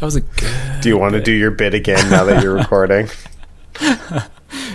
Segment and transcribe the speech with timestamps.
[0.00, 0.80] That was a good.
[0.80, 3.10] Do you want to do your bit again now that you're recording?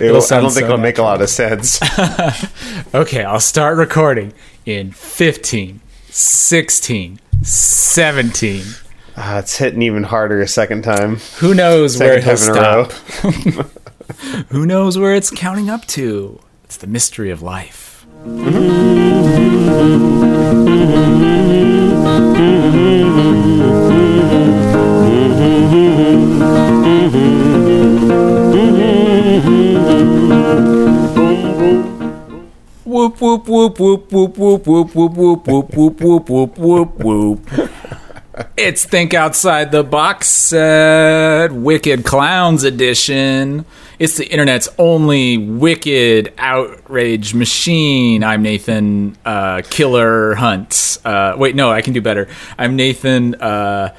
[0.00, 1.80] It'll I don't think so it'll make a lot of sense.
[2.94, 4.32] Okay, I'll start recording
[4.64, 8.62] in 15, 16, 17.
[9.16, 11.16] Ah, it's hitting even harder a second time.
[11.38, 13.58] Who knows where Second he'll time in a row.
[13.58, 14.46] stop?
[14.50, 16.40] Who knows where it's counting up to?
[16.64, 18.06] It's the mystery of life.
[23.26, 24.75] Whoop
[33.16, 37.50] whoop whoop whoop whoop whoop whoop whoop whoop whoop whoop whoop whoop whoop.
[38.56, 43.66] It's Think Outside the Box set, Wicked Clowns edition.
[43.98, 48.24] It's the internet's only wicked outrage machine.
[48.24, 50.98] I'm Nathan uh, Killer Hunt.
[51.04, 52.28] Uh, wait, no, I can do better.
[52.58, 53.94] I'm Nathan uh,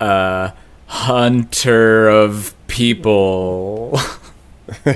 [0.00, 0.50] uh,
[0.90, 3.96] Hunter of People.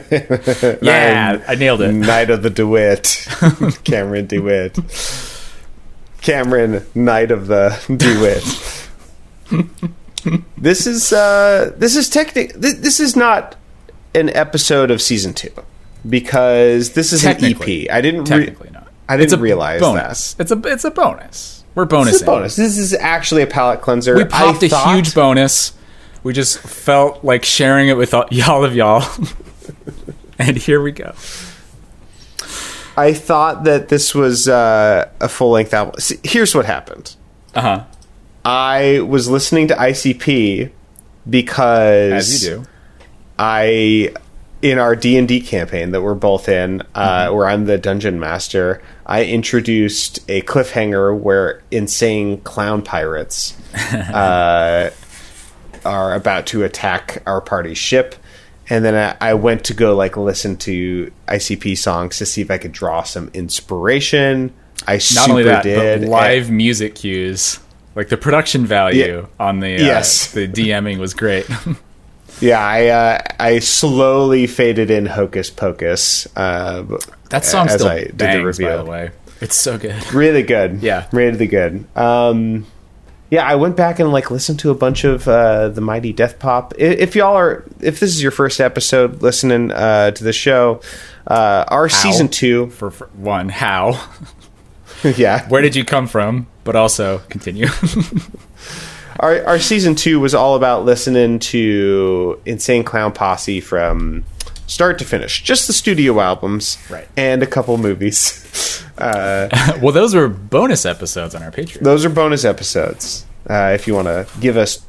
[0.83, 1.93] yeah, I nailed it.
[1.93, 3.27] Knight of the DeWitt.
[3.85, 4.77] Cameron DeWitt.
[6.21, 8.43] Cameron, Knight of the DeWitt.
[10.57, 13.55] this is uh this is technic th- this is not
[14.15, 15.51] an episode of season 2
[16.09, 17.63] because this is an EP.
[17.93, 18.89] I didn't re- Technically not.
[19.09, 20.35] I didn't It's a realize bonus.
[20.41, 21.63] It's a it's a bonus.
[21.77, 22.05] We're bonusing.
[22.07, 22.57] This bonus.
[22.57, 24.17] This is actually a palate cleanser.
[24.17, 25.73] We I popped a thought- huge bonus.
[26.25, 29.05] We just felt like sharing it with all, y'all of y'all.
[30.39, 31.13] and here we go.
[32.97, 36.01] I thought that this was uh, a full length album.
[36.01, 37.15] See, here's what happened.
[37.55, 37.85] Uh huh.
[38.45, 40.71] I was listening to ICP
[41.29, 42.65] because As you do.
[43.39, 44.15] I
[44.63, 47.35] in our D and D campaign that we're both in, uh, Mm-hmm.
[47.37, 48.81] where I'm the dungeon master.
[49.05, 53.57] I introduced a cliffhanger where insane clown pirates
[53.93, 54.91] uh,
[55.85, 58.15] are about to attack our party's ship.
[58.71, 62.51] And then I, I went to go like listen to ICP songs to see if
[62.51, 64.53] I could draw some inspiration.
[64.87, 66.01] I Not only that, did.
[66.03, 67.61] but live music cues.
[67.95, 70.33] Like the production value on the uh, Yes.
[70.33, 71.47] the DMing was great.
[72.41, 76.27] Yeah, I uh, I slowly faded in Hocus Pocus.
[76.37, 76.83] Uh,
[77.31, 79.11] that song as still I did the bangs, by the way.
[79.41, 80.13] It's so good.
[80.13, 80.83] really good.
[80.83, 81.07] Yeah.
[81.13, 81.85] really good.
[81.97, 82.67] Um,
[83.31, 86.39] yeah, I went back and like listened to a bunch of uh, the Mighty Death
[86.39, 86.75] Pop.
[86.79, 90.81] If y'all are, if this is your first episode listening uh, to the show,
[91.27, 94.09] uh, our season two, For, for one, how?
[95.17, 96.47] yeah, Where did you come from?
[96.65, 97.67] But also continue.
[99.21, 104.25] our our season two was all about listening to Insane Clown Posse from
[104.67, 107.09] start to finish, just the studio albums, Right.
[107.17, 108.41] and a couple movies.
[108.97, 109.49] Uh,
[109.83, 111.81] well, those were bonus episodes on our Patreon.
[111.81, 113.27] those are bonus episodes.
[113.51, 114.87] Uh, if you want to give us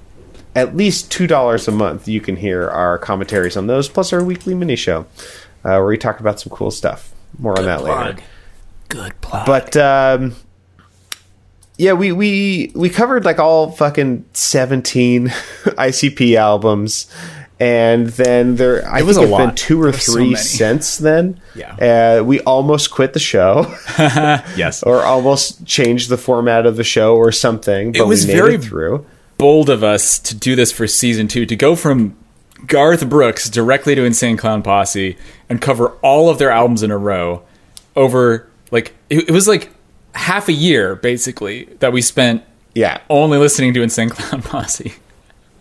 [0.55, 4.23] at least two dollars a month, you can hear our commentaries on those, plus our
[4.23, 5.01] weekly mini show,
[5.63, 7.11] uh, where we talk about some cool stuff.
[7.39, 8.17] More on that later.
[8.89, 9.47] Good plug.
[9.47, 10.35] But um,
[11.77, 15.27] yeah, we we we covered like all fucking seventeen
[15.63, 17.11] ICP albums,
[17.59, 20.97] and then there I was think a been two or There was so three since
[20.97, 21.39] then.
[21.55, 22.17] Yeah.
[22.19, 23.73] uh, we almost quit the show.
[24.57, 24.83] yes.
[24.83, 27.93] or almost changed the format of the show or something.
[27.93, 29.05] But was we made very- it through.
[29.38, 32.16] bold of us to do this for season two to go from
[32.67, 35.17] Garth Brooks directly to Insane Clown Posse
[35.49, 37.43] and cover all of their albums in a row
[37.95, 39.69] over like it, it was like
[40.13, 42.43] half a year basically that we spent
[42.73, 44.93] Yeah, only listening to Insane Clown Posse.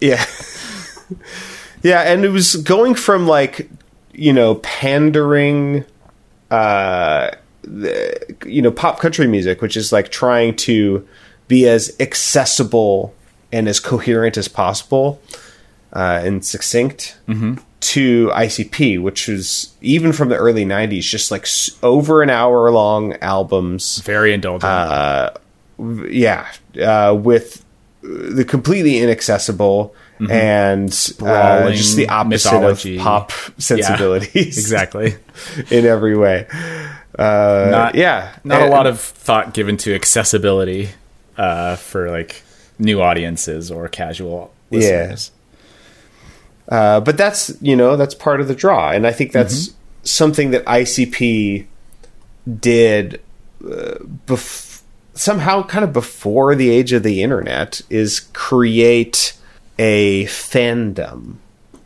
[0.01, 0.25] yeah,
[1.85, 2.01] yeah.
[2.01, 3.69] And it was going from like
[4.13, 5.85] you know pandering,
[6.51, 7.31] uh,
[7.63, 11.07] the, you know, pop country music, which is like trying to
[11.47, 13.15] be as accessible
[13.53, 15.21] and as coherent as possible
[15.93, 17.17] uh, and succinct.
[17.81, 22.71] To ICP, which was even from the early '90s, just like s- over an hour
[22.71, 23.99] long albums.
[23.99, 24.65] Very indulgent.
[26.09, 26.47] yeah,
[26.81, 27.63] uh, with
[28.03, 29.95] the completely inaccessible
[30.31, 30.89] and
[31.23, 32.97] uh, just the opposite mythology.
[32.97, 34.35] of pop sensibilities.
[34.59, 35.17] exactly.
[35.71, 36.47] in every way.
[37.19, 40.91] Uh, Not yeah, Not a lot of thought given to accessibility
[41.37, 42.43] uh, for like
[42.79, 45.31] new audiences or casual listeners.
[46.69, 49.77] Uh, but that's you know that's part of the draw, and I think that's Mm-hmm.
[50.05, 51.67] something that ICP
[52.61, 53.21] did
[53.65, 53.97] uh,
[54.27, 54.81] bef-
[55.15, 59.35] somehow, kind of before the age of the internet, is create
[59.79, 61.37] a fandom.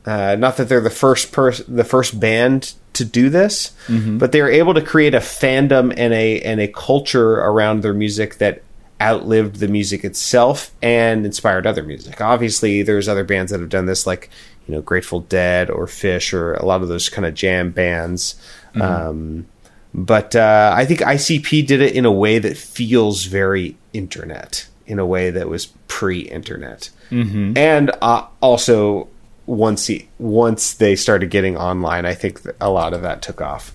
[0.04, 4.18] Uh, not that they're the first person, the first band to do this, Mm-hmm.
[4.18, 7.94] but they were able to create a fandom and a and a culture around their
[7.94, 8.62] music that
[9.00, 12.20] outlived the music itself and inspired other music.
[12.20, 14.30] Obviously, there's other bands that have done this, like
[14.66, 18.34] you know Grateful Dead or Phish or a lot of those kind of jam bands.
[18.74, 18.82] Mm-hmm.
[18.82, 19.46] Um,
[19.94, 24.98] but uh, I think ICP did it in a way that feels very internet, in
[24.98, 27.56] a way that was pre-internet, mm-hmm.
[27.56, 29.08] and uh, also
[29.46, 33.74] once he, once they started getting online, I think a lot of that took off.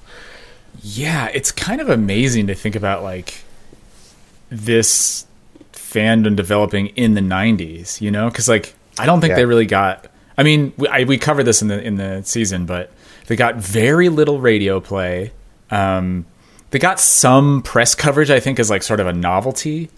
[0.81, 3.43] Yeah, it's kind of amazing to think about like
[4.49, 5.25] this
[5.71, 8.29] fandom developing in the 90s, you know?
[8.29, 9.37] Cuz like I don't think yeah.
[9.37, 10.07] they really got
[10.37, 12.91] I mean, we, I, we covered this in the in the season, but
[13.27, 15.31] they got very little radio play.
[15.69, 16.25] Um,
[16.71, 19.89] they got some press coverage, I think, as like sort of a novelty.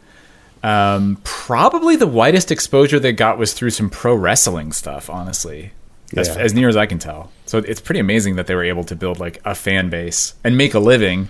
[0.64, 5.72] Um, probably the widest exposure they got was through some pro wrestling stuff, honestly,
[6.16, 6.36] as, yeah.
[6.36, 7.32] as near as I can tell.
[7.46, 10.58] So it's pretty amazing that they were able to build like a fan base and
[10.58, 11.30] make a living,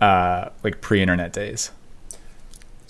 [0.00, 1.70] uh, like pre-internet days.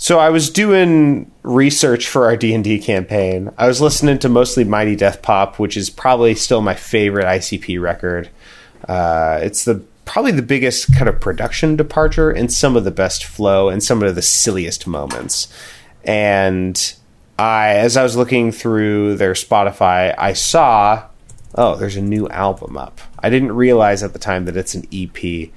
[0.02, 3.50] So I was doing research for our D and D campaign.
[3.56, 7.80] I was listening to mostly Mighty Death Pop, which is probably still my favorite ICP
[7.80, 8.28] record.
[8.88, 13.24] Uh, it's the probably the biggest kind of production departure and some of the best
[13.24, 15.52] flow and some of the silliest moments.
[16.04, 16.94] And
[17.38, 21.04] I, as I was looking through their Spotify, I saw,
[21.54, 23.00] oh, there's a new album up.
[23.18, 25.50] I didn't realize at the time that it's an EP.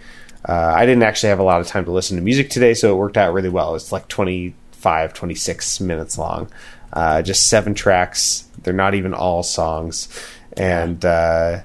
[0.48, 2.94] Uh, I didn't actually have a lot of time to listen to music today, so
[2.94, 3.76] it worked out really well.
[3.76, 6.50] It's like 25, 26 minutes long.
[6.94, 8.48] Uh, just seven tracks.
[8.62, 10.08] They're not even all songs.
[10.56, 11.62] And, uh,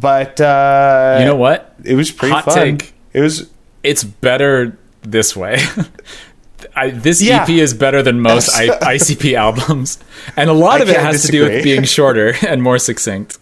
[0.00, 1.74] but, uh, you know what?
[1.84, 2.78] It was pretty Hot fun.
[2.78, 2.94] Take.
[3.12, 3.50] It was.
[3.82, 5.58] It's better this way.
[6.76, 7.42] I, this yeah.
[7.42, 9.98] EP is better than most I, ICP albums,
[10.36, 11.38] and a lot I of it has disagree.
[11.40, 13.38] to do with being shorter and more succinct.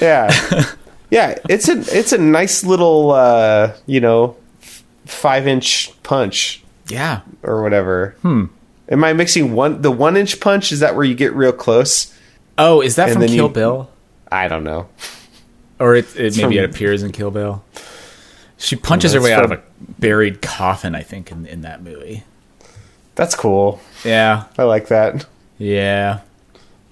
[0.00, 0.30] Yeah,
[1.10, 4.36] yeah, it's a it's a nice little uh, you know
[5.06, 6.62] five inch punch.
[6.88, 8.16] Yeah, or whatever.
[8.22, 8.44] Hmm.
[8.88, 10.70] Am I mixing one the one inch punch?
[10.70, 12.14] Is that where you get real close?
[12.58, 13.90] Oh, is that from Kill you, Bill?
[14.30, 14.88] I don't know.
[15.78, 17.64] Or it, it maybe from, it appears in Kill Bill.
[18.56, 19.62] She punches her way from, out of a
[19.98, 22.24] buried coffin, I think, in in that movie.
[23.14, 23.80] That's cool.
[24.04, 25.26] Yeah, I like that.
[25.58, 26.20] Yeah.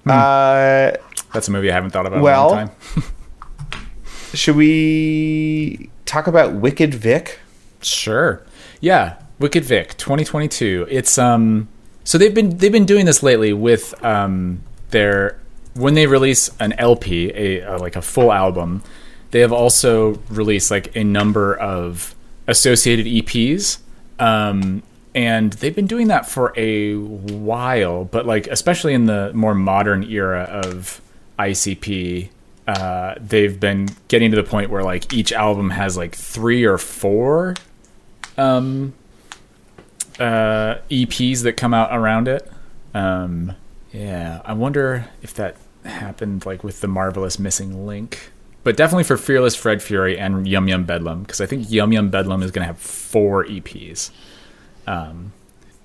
[0.04, 0.10] Hmm.
[0.10, 0.92] Uh,
[1.32, 3.04] That's a movie I haven't thought about well, in a long time.
[4.34, 7.38] should we talk about Wicked Vic?
[7.80, 8.42] Sure.
[8.80, 10.86] Yeah, Wicked Vic 2022.
[10.90, 11.68] It's um
[12.04, 15.38] so they've been they've been doing this lately with um their
[15.74, 18.82] when they release an LP, a, like a full album,
[19.30, 22.14] they have also released like a number of
[22.46, 23.78] associated EPs.
[24.18, 24.82] Um
[25.14, 30.02] and they've been doing that for a while, but like especially in the more modern
[30.04, 31.00] era of
[31.38, 32.30] ICP,
[32.66, 36.78] uh, they've been getting to the point where like each album has like three or
[36.78, 37.54] four
[38.36, 38.94] um,
[40.18, 42.50] uh, EPs that come out around it.
[42.92, 43.54] Um,
[43.92, 48.32] yeah, I wonder if that happened like with the marvelous missing link,
[48.62, 52.10] but definitely for Fearless Fred Fury and Yum Yum Bedlam because I think Yum Yum
[52.10, 54.10] Bedlam is going to have four EPs.
[54.86, 55.32] Um,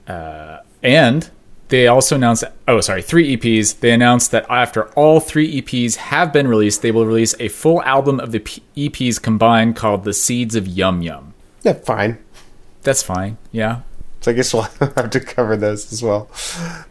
[0.08, 1.30] uh, and
[1.70, 3.80] they also announced, oh, sorry, three EPs.
[3.80, 7.82] They announced that after all three EPs have been released, they will release a full
[7.84, 11.34] album of the P- EPs combined called The Seeds of Yum Yum.
[11.62, 12.18] Yeah, fine.
[12.82, 13.38] That's fine.
[13.52, 13.82] Yeah.
[14.22, 16.30] So I guess we'll have to cover those as well.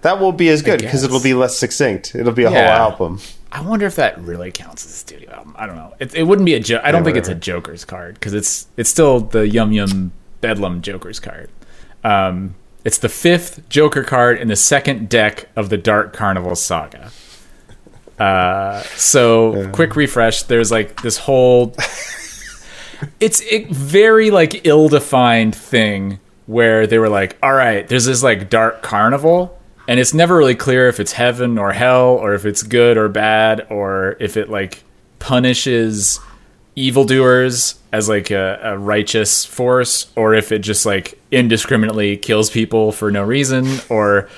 [0.03, 2.15] That won't be as good because it'll be less succinct.
[2.15, 2.79] It'll be a yeah.
[2.79, 3.21] whole album.
[3.51, 5.55] I wonder if that really counts as a studio album.
[5.57, 5.95] I don't know.
[5.99, 6.61] It, it wouldn't be a.
[6.61, 10.13] Jo- I don't think it's a Joker's card because it's it's still the Yum Yum
[10.41, 11.51] Bedlam Joker's card.
[12.05, 12.55] Um,
[12.85, 17.11] it's the fifth Joker card in the second deck of the Dark Carnival saga.
[18.19, 19.71] Uh, so yeah.
[19.71, 20.43] quick refresh.
[20.45, 21.75] There's like this whole.
[23.21, 28.51] it's a very like ill-defined thing where they were like, "All right, there's this like
[28.51, 29.55] Dark Carnival."
[29.87, 33.09] And it's never really clear if it's heaven or hell, or if it's good or
[33.09, 34.83] bad, or if it like
[35.21, 36.21] punishes
[36.79, 42.93] evildoers as like a, a, righteous force or if it just like indiscriminately kills people
[42.93, 44.29] for no reason or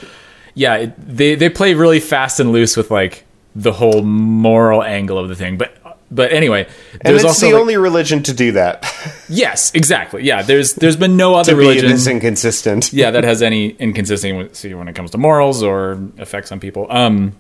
[0.55, 5.19] yeah it, they they play really fast and loose with like the whole moral angle
[5.19, 5.77] of the thing but
[6.11, 6.67] but anyway
[7.01, 8.85] and it's also the like, only religion to do that
[9.29, 13.71] yes exactly yeah there's there's been no other religion is inconsistent yeah that has any
[13.71, 17.33] inconsistency when it comes to morals or effects on people um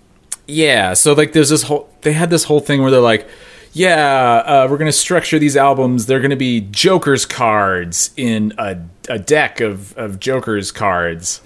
[0.46, 3.28] yeah so like there's this whole they had this whole thing where they're like
[3.72, 6.06] yeah, uh, we're going to structure these albums.
[6.06, 11.40] They're going to be Joker's cards in a, a deck of, of Joker's cards.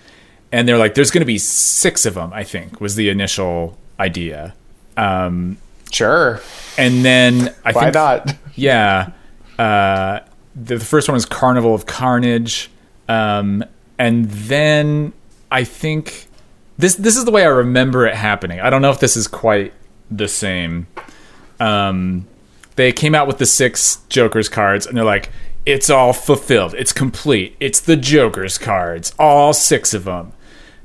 [0.50, 3.76] And they're like, there's going to be six of them, I think, was the initial
[4.00, 4.54] idea.
[4.96, 5.58] Um,
[5.94, 6.40] sure.
[6.76, 7.94] And then I think Why think.
[7.94, 8.36] not?
[8.56, 9.10] Yeah.
[9.58, 10.20] Uh,
[10.54, 12.70] the, the, first one was Carnival of Carnage.
[13.08, 13.64] Um,
[13.98, 15.12] and then
[15.50, 16.28] I think
[16.78, 18.60] this this is the way I remember it happening.
[18.60, 19.72] I don't know if this is quite
[20.10, 20.86] the same.
[21.60, 22.26] Um,
[22.76, 25.30] they came out with the six Joker's cards, and they're like,
[25.64, 26.74] "It's all fulfilled.
[26.74, 27.56] It's complete.
[27.60, 30.32] It's the Joker's cards, all six of them."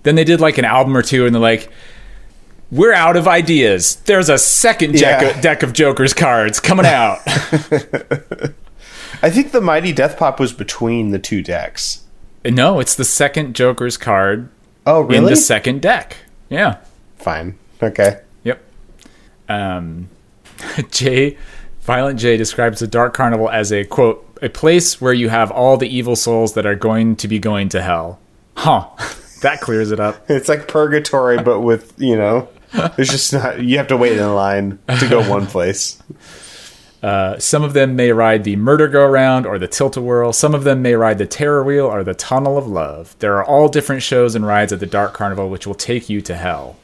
[0.03, 1.69] Then they did like an album or two, and they're like,
[2.71, 3.95] "We're out of ideas.
[4.05, 5.41] There's a second deck, Yeah.
[5.41, 7.19] deck of Joker's cards coming out."
[9.21, 12.03] I think the Mighty Death Pop was between the two decks.
[12.45, 14.49] no, it's the second Joker's card
[14.85, 15.29] Oh, in really?
[15.31, 16.17] the second deck.
[16.49, 16.77] Yeah.
[17.17, 17.57] Fine.
[17.83, 18.19] Okay.
[18.43, 18.61] Yep.
[19.49, 20.07] Um,
[20.91, 21.37] Jay,
[21.81, 25.75] Violent J describes the Dark Carnival as a quote a place where you have all
[25.75, 28.19] the evil souls that are going to be going to hell.
[28.55, 28.87] Huh.
[29.41, 30.23] that clears it up.
[30.29, 32.47] It's like purgatory, but with you know,
[32.95, 33.61] there's just not.
[33.63, 36.01] You have to wait in line to go one place.
[37.01, 40.33] Uh, some of them may ride the Murder Go Round or the Tilt a Whirl.
[40.33, 43.15] Some of them may ride the Terror Wheel or the Tunnel of Love.
[43.19, 46.21] There are all different shows and rides at the Dark Carnival which will take you
[46.23, 46.75] to hell.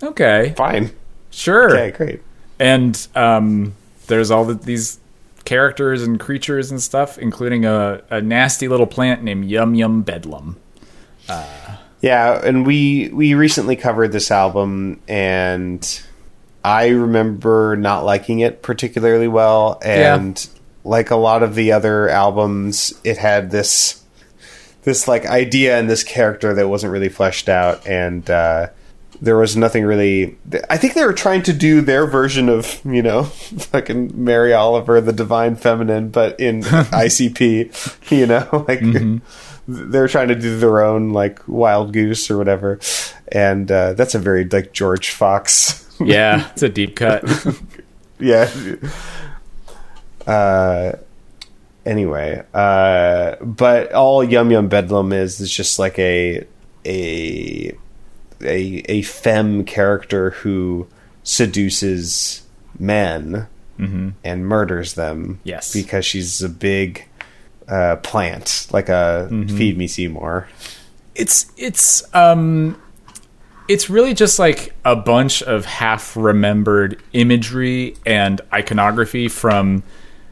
[0.00, 0.92] Okay, Fine.
[1.30, 1.70] sure.
[1.76, 2.22] Okay, great.
[2.60, 3.74] and um,
[4.06, 5.00] there's all the, these
[5.44, 10.56] characters and creatures and stuff, including a, a nasty little plant named Yum Yum Bedlam.
[12.00, 16.02] Yeah, and we we recently covered this album, and
[16.64, 20.48] I remember not liking it particularly well, and
[20.84, 24.04] like a lot of the other albums, it had this
[24.82, 28.68] this like idea and this character that wasn't really fleshed out, and uh,
[29.20, 30.36] there was nothing really.
[30.70, 35.00] I think they were trying to do their version of you know fucking Mary Oliver,
[35.00, 38.80] the Divine Feminine, but in ICP, you know, like
[39.68, 42.80] they're trying to do their own like Wild Goose or whatever,
[43.30, 45.84] and uh, that's a very like George Fox.
[46.00, 47.24] Yeah, it's a deep cut.
[48.20, 48.48] yeah.
[50.24, 50.92] Uh.
[51.84, 56.46] Anyway, uh, but all Yum Yum Bedlam is is just like a
[56.86, 57.72] a
[58.42, 60.86] a a femme character who
[61.24, 62.42] seduces
[62.78, 63.48] men
[64.22, 65.40] and murders them.
[65.42, 65.72] Yes.
[65.72, 67.06] because she's a big
[67.68, 70.48] uh, plant, like a feed me Seymour.
[71.14, 72.80] it's it's um
[73.68, 79.82] it's really just like a bunch of half remembered imagery and iconography from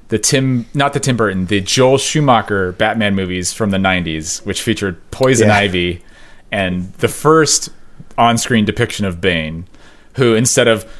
[0.09, 4.63] the Tim not the Tim Burton, the Joel Schumacher Batman movies from the 90s which
[4.63, 5.57] featured Poison Yeah.
[5.57, 6.03] Ivy
[6.51, 7.69] and the first
[8.17, 9.67] on-screen depiction of Bane
[10.15, 10.91] who instead of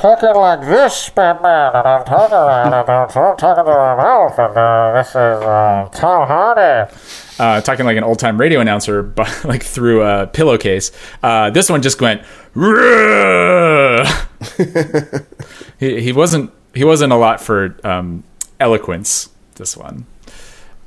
[0.00, 4.92] talking like this, Batman, and I'm talking like I'm talking to a mouth, and uh,
[4.94, 6.92] this is uh, Tom Hardy.
[7.38, 10.90] uh, talking like an old time radio announcer, but like through a pillowcase.
[11.22, 12.22] Uh, this one just went.
[15.78, 18.24] He, he wasn't he wasn't a lot for um,
[18.60, 19.28] eloquence.
[19.54, 20.06] This one,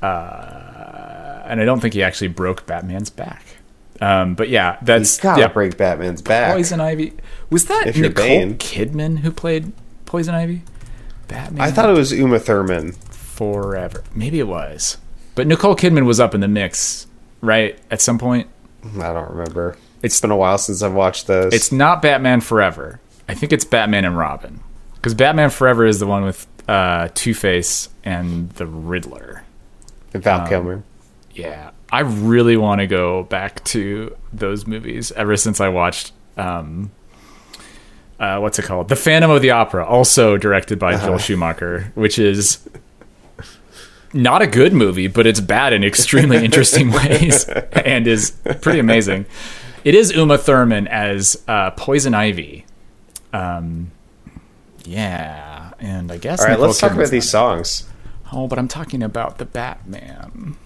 [0.02, 3.58] uh, and I don't think he actually broke Batman's back.
[4.02, 5.48] Um, but yeah, that's Gotta yeah.
[5.48, 6.54] break Batman's back.
[6.54, 7.14] Poison Ivy.
[7.50, 8.58] Was that If Nicole Bane.
[8.58, 9.72] Kidman who played
[10.06, 10.64] Poison Ivy?
[11.28, 11.62] Batman.
[11.62, 12.94] I thought it was Uma Thurman.
[13.12, 14.04] forever.
[14.16, 14.98] Maybe it was,
[15.36, 17.08] but Nicole Kidman was up in the mix,
[17.42, 17.78] right?
[17.90, 18.48] At some point.
[18.84, 19.70] I don't remember.
[19.72, 21.54] It's- it's been a while since I've watched those.
[21.54, 23.00] It's not Batman Forever.
[23.30, 24.60] I think it's Batman and Robin.
[24.96, 29.44] Because Batman Forever is the one with uh, Two Face and the Riddler.
[30.14, 30.84] And Val Kilmer.
[31.34, 31.70] Yeah.
[31.92, 36.14] I really want to go back to those movies ever since I watched.
[36.38, 36.92] Um,
[38.20, 38.88] uh, what's it called?
[38.88, 42.60] The Phantom of the Opera, also directed by Joel Schumacher, which is
[44.14, 48.32] not a good movie, but it's bad in extremely interesting ways and is
[48.62, 49.26] pretty amazing.
[49.84, 52.66] It is Uma Thurman as uh, Poison Ivy.
[53.34, 53.92] Um,
[54.86, 56.40] yeah, and I guess.
[56.40, 57.30] All right, Nicole let's talk about these it.
[57.30, 57.90] songs.
[58.32, 60.58] Oh, but I'm talking about the Batman.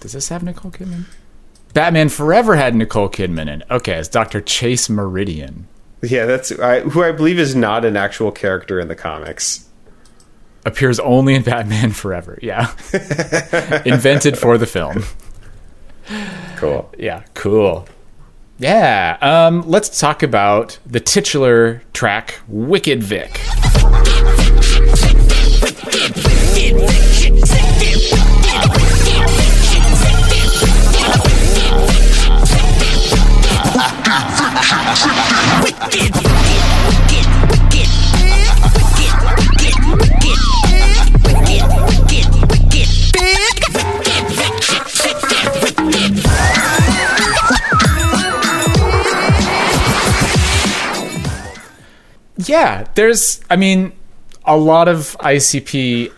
[0.00, 1.04] Does this have Nicole Kidman?
[1.72, 3.60] Batman Forever had Nicole Kidman in.
[3.62, 3.70] it.
[3.70, 4.40] Okay, it's Dr.
[4.40, 5.68] Chase Meridian.
[6.02, 9.68] Yeah, that's I, who I believe is not an actual character in the comics.
[10.64, 12.38] Appears only in Batman Forever.
[12.42, 12.72] Yeah.
[13.84, 15.04] Invented for the film.
[16.56, 16.90] Cool.
[16.98, 17.86] Yeah, cool.
[18.58, 23.38] Yeah, um, let's talk about the titular track, Wicked Vic.
[52.38, 53.92] Yeah, there's, I mean,
[54.44, 56.12] a lot of ICP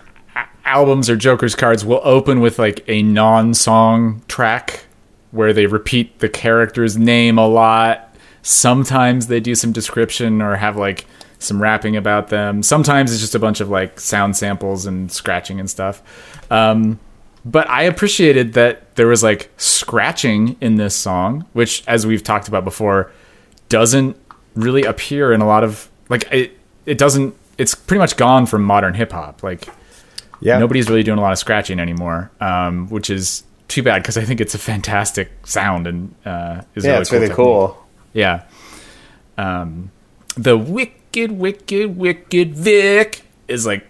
[0.65, 4.85] albums or Joker's cards will open with like a non song track
[5.31, 8.15] where they repeat the character's name a lot.
[8.43, 11.07] Sometimes they do some description or have like
[11.39, 12.63] some rapping about them.
[12.63, 16.03] Sometimes it's just a bunch of like sound samples and scratching and stuff.
[16.51, 16.99] Um,
[17.45, 22.49] but I appreciated that there was like scratching in this song, which, as we've talked
[22.49, 23.13] about before,
[23.69, 24.17] doesn't
[24.55, 26.59] really appear in a lot of like it.
[26.87, 27.35] It doesn't.
[27.59, 29.43] It's pretty much gone from modern hip hop.
[29.43, 29.69] Like
[30.41, 30.59] Yeah.
[30.59, 34.25] nobody's really doing a lot of scratching anymore, um, which is too bad because I
[34.25, 37.37] think it's a fantastic sound and uh, is Yeah, really it's really technique.
[37.37, 37.87] cool.
[38.13, 38.43] Yeah.
[39.37, 39.91] Um,
[40.37, 43.87] the wicked, wicked, wicked Vic is like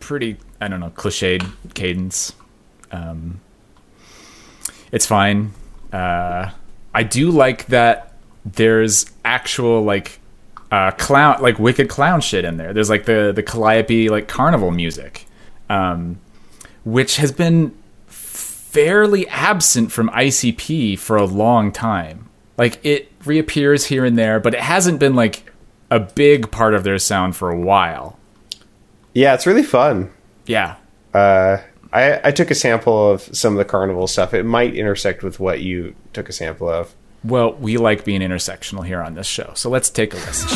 [0.00, 2.32] pretty, I don't know, cliched cadence.
[2.92, 3.40] Um,
[4.92, 5.52] it's fine.
[5.92, 6.50] Uh,
[6.94, 8.12] I do like that
[8.44, 10.20] there's actual like
[10.70, 12.72] uh, clown, like wicked clown shit in there.
[12.72, 15.26] There's like the the Calliope like carnival music,
[15.68, 16.18] um,
[16.84, 17.74] which has been
[18.74, 22.28] fairly absent from ICP for a long time.
[22.58, 25.52] Like it reappears here and there, but it hasn't been like
[25.92, 28.18] a big part of their sound for a while.
[29.12, 30.10] Yeah, it's really fun.
[30.46, 30.74] Yeah.
[31.14, 31.58] Uh,
[31.92, 34.34] I, I took a sample of some of the carnival stuff.
[34.34, 36.96] It might intersect with what you took a sample of.
[37.22, 39.52] Well, we like being intersectional here on this show.
[39.54, 40.48] So let's take a listen.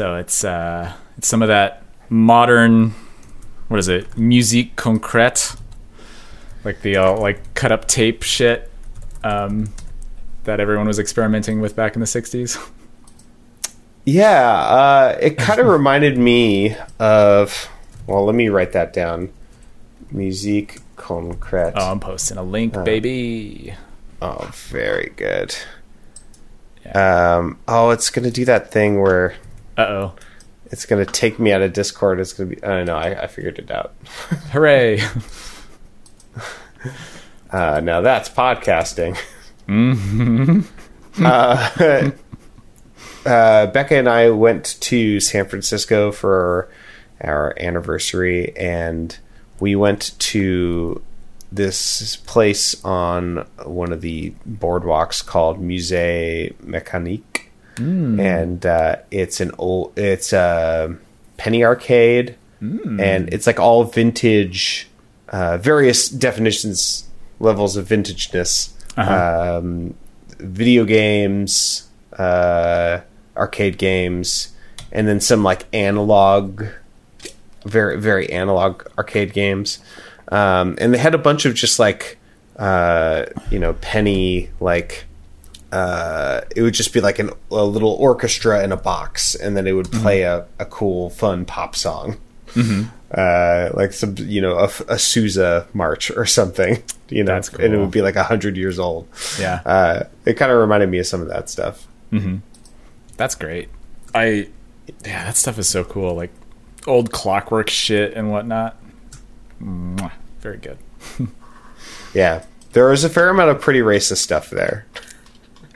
[0.00, 2.94] So it's uh it's some of that modern
[3.68, 4.16] what is it?
[4.16, 5.60] Musique concrète.
[6.64, 8.70] Like the uh, like cut up tape shit
[9.22, 9.74] um
[10.44, 12.70] that everyone was experimenting with back in the 60s.
[14.06, 17.68] Yeah, uh, it kind of reminded me of.
[18.06, 19.30] Well, let me write that down.
[20.10, 21.74] Musique concrète.
[21.76, 23.74] Oh, I'm posting a link, baby.
[24.22, 25.54] Oh, very good.
[26.94, 29.34] Um, oh, it's gonna do that thing where
[29.76, 30.14] Uh-oh.
[30.66, 32.20] it's gonna take me out of Discord.
[32.20, 32.62] It's gonna be.
[32.62, 32.96] I don't know.
[32.96, 33.94] I, I figured it out.
[34.52, 35.00] Hooray.
[37.52, 39.18] Uh, now that's podcasting.
[41.20, 42.10] uh,
[43.26, 46.70] uh, Becca and I went to San Francisco for
[47.20, 49.18] our anniversary, and
[49.58, 51.02] we went to
[51.52, 57.29] this place on one of the boardwalks called Musée Mécanique,
[58.20, 60.96] and uh, it's an old, it's a
[61.36, 62.36] penny arcade,
[63.00, 64.88] and it's like all vintage,
[65.30, 69.94] uh, various definitions, levels of vintageness, um,
[70.38, 71.88] video games,
[72.18, 73.00] uh,
[73.36, 74.52] arcade games,
[74.92, 76.64] and then some like analog
[77.64, 79.78] very very analog arcade games.
[80.28, 82.18] Um, and they had a bunch of just like
[82.56, 85.04] uh, you know penny like
[85.72, 89.66] uh, it would just be like an, a little orchestra in a box and then
[89.66, 92.16] it would play a, a cool fun pop song
[93.14, 97.74] uh, like some you know a, a Sousa march or something you know That's and
[97.74, 99.06] it would be like a hundred years old
[99.38, 99.60] Yeah.
[99.64, 101.86] uh, it kind of reminded me of some of that stuff
[103.16, 103.68] That's great.
[104.14, 104.48] I
[105.04, 106.14] yeah, that stuff is so cool.
[106.16, 106.30] Like
[106.88, 108.76] old clockwork shit and whatnot.
[109.62, 110.10] Mwah.
[110.40, 110.78] Very good.
[112.14, 114.86] yeah there was a fair amount of pretty racist stuff there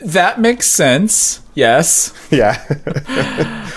[0.05, 1.41] That makes sense.
[1.55, 2.13] Yes.
[2.31, 2.61] Yeah.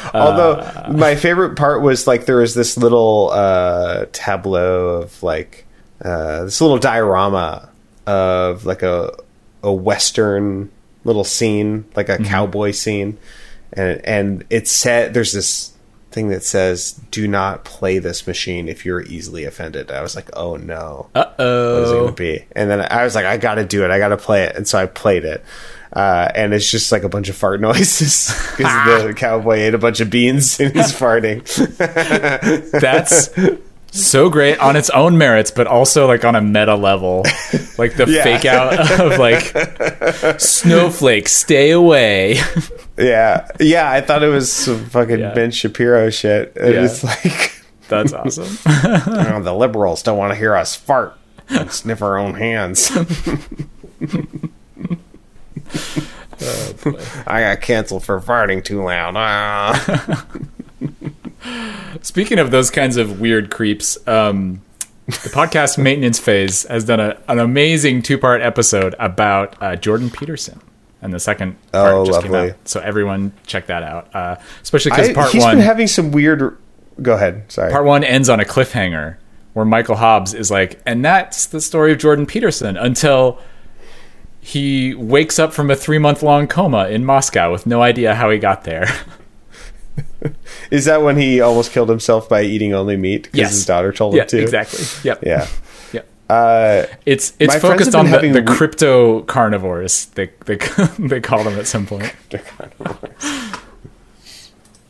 [0.16, 5.68] Although my favorite part was like there was this little uh, tableau of like
[6.04, 7.70] uh, this little diorama
[8.08, 9.16] of like a
[9.62, 10.72] a western
[11.04, 13.20] little scene, like a cowboy scene,
[13.74, 15.74] and and it said there's this
[16.10, 19.92] thing that says do not play this machine if you're easily offended.
[19.92, 22.08] I was like, oh no Uh what is it going oh.
[22.08, 22.46] to be?
[22.56, 23.92] And then I was like, I got to do it.
[23.92, 24.56] I got to play it.
[24.56, 25.44] And so I played it.
[25.98, 29.80] Uh, and it's just like a bunch of fart noises because the cowboy ate a
[29.80, 31.42] bunch of beans and he's farting.
[32.80, 33.30] That's
[33.92, 37.24] so great on its own merits, but also like on a meta level.
[37.80, 38.24] Like the Yeah.
[38.24, 42.38] fake out of like snowflake, stay away.
[42.98, 43.48] yeah.
[43.60, 43.90] Yeah.
[43.90, 45.34] I thought it was some fucking Yeah.
[45.34, 46.56] Ben Shapiro shit.
[46.56, 46.84] And Yeah.
[46.86, 47.54] It's like,
[47.88, 48.56] That's awesome.
[48.68, 51.18] oh, the liberals don't want to hear us fart
[51.50, 52.92] and sniff our own hands.
[57.28, 59.16] I got canceled for farting too loud.
[59.18, 60.28] Ah.
[62.02, 64.62] Speaking of those kinds of weird creeps, um,
[65.08, 70.10] the podcast maintenance phase has done a, an amazing two part episode about uh, Jordan
[70.10, 70.62] Peterson.
[71.02, 72.52] And the second part Oh, just came lovely.
[72.52, 72.68] out.
[72.68, 74.14] So everyone check that out.
[74.16, 76.58] Uh, especially because part he's one been having some weird.
[77.02, 77.52] Go ahead.
[77.52, 77.72] Sorry.
[77.72, 79.18] part one ends on a cliffhanger
[79.54, 83.40] where Michael Hobbs is like, and that's the story of Jordan Peterson until
[84.48, 88.30] he wakes up from a three month long coma in Moscow with no idea how
[88.30, 88.88] he got there.
[90.72, 93.52] Is that when he almost killed himself by eating only meat because Yes.
[93.52, 94.42] his daughter told yeah, him to?
[94.42, 94.86] exactly.
[95.04, 95.24] Yep.
[95.24, 95.48] Yeah.
[95.92, 96.08] Yep.
[96.30, 100.06] Uh, It's it's focused on the, the crypto carnivores.
[100.16, 100.56] They they
[101.00, 102.14] they call them at some point.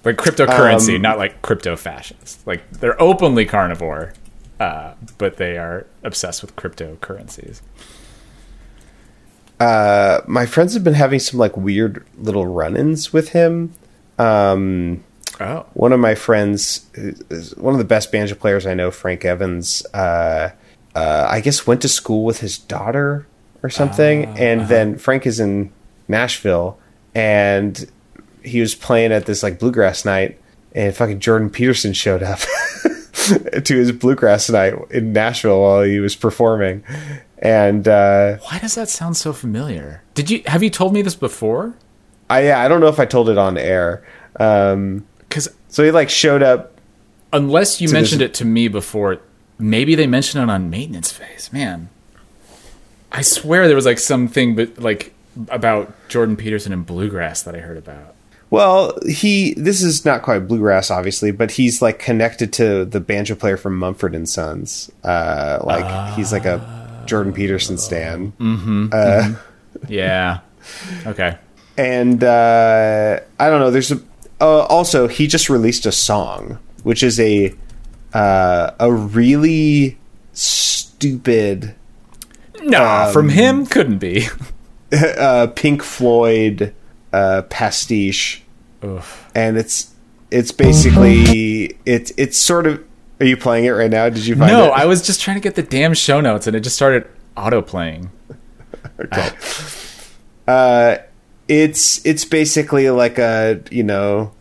[0.03, 2.45] Like cryptocurrency, Um, not like crypto fascists.
[2.47, 4.13] Like they're openly carnivore,
[4.57, 7.59] uh, but they are obsessed with cryptocurrencies.
[9.59, 13.73] Uh, my friends have been having some like weird little run-ins with him.
[14.17, 15.03] Um,
[15.39, 19.23] Oh, one of my friends, is one of the best banjo players I know, Frank
[19.23, 19.85] Evans.
[19.93, 20.49] Uh,
[20.95, 23.27] uh, I guess went to school with his daughter
[23.61, 25.71] or something, and then Frank is in
[26.07, 26.79] Nashville,
[27.13, 27.87] and
[28.43, 30.39] he was playing at this like bluegrass night,
[30.73, 32.39] and fucking Jordan Peterson showed up
[33.63, 36.83] to his bluegrass night in Nashville while he was performing,
[37.39, 40.01] and uh, why does that sound so familiar?
[40.13, 41.75] Did you have you told me this before?
[42.29, 44.03] I yeah, I don't know if I told it on air.
[44.39, 46.73] Um, Because so he like showed up
[47.33, 49.19] unless you mentioned this- it to me before,
[49.59, 51.49] maybe they mentioned it on maintenance phase.
[51.53, 51.89] Man,
[53.11, 55.13] I swear there was like something, but like
[55.49, 58.15] about Jordan Peterson and bluegrass that I heard about.
[58.49, 63.35] Well, he this is not quite bluegrass, obviously, but he's like connected to the banjo
[63.35, 64.89] player from Mumford and Sons.
[65.03, 68.33] Uh, like he's like a Jordan Peterson stan,
[69.87, 70.39] Yeah.
[71.05, 71.37] Okay.
[71.77, 73.71] and uh, I don't know.
[73.71, 73.99] There's a
[74.39, 77.53] uh, also he just released a song, which is a
[78.13, 79.97] uh, a really
[80.33, 81.75] stupid
[82.63, 84.27] Nah, from him couldn't be.
[84.91, 86.73] uh, Pink Floyd
[87.13, 88.43] uh, pastiche,
[88.83, 89.29] Oof.
[89.35, 89.93] and it's
[90.31, 92.83] it's basically it's it's sort of.
[93.19, 94.09] Are you playing it right now?
[94.09, 94.71] Did you find No, it?
[94.71, 97.61] I was just trying to get the damn show notes, and it just started auto
[97.61, 98.11] playing.
[98.99, 99.29] okay.
[100.47, 100.97] Uh,
[101.47, 104.31] it's it's basically like a you know,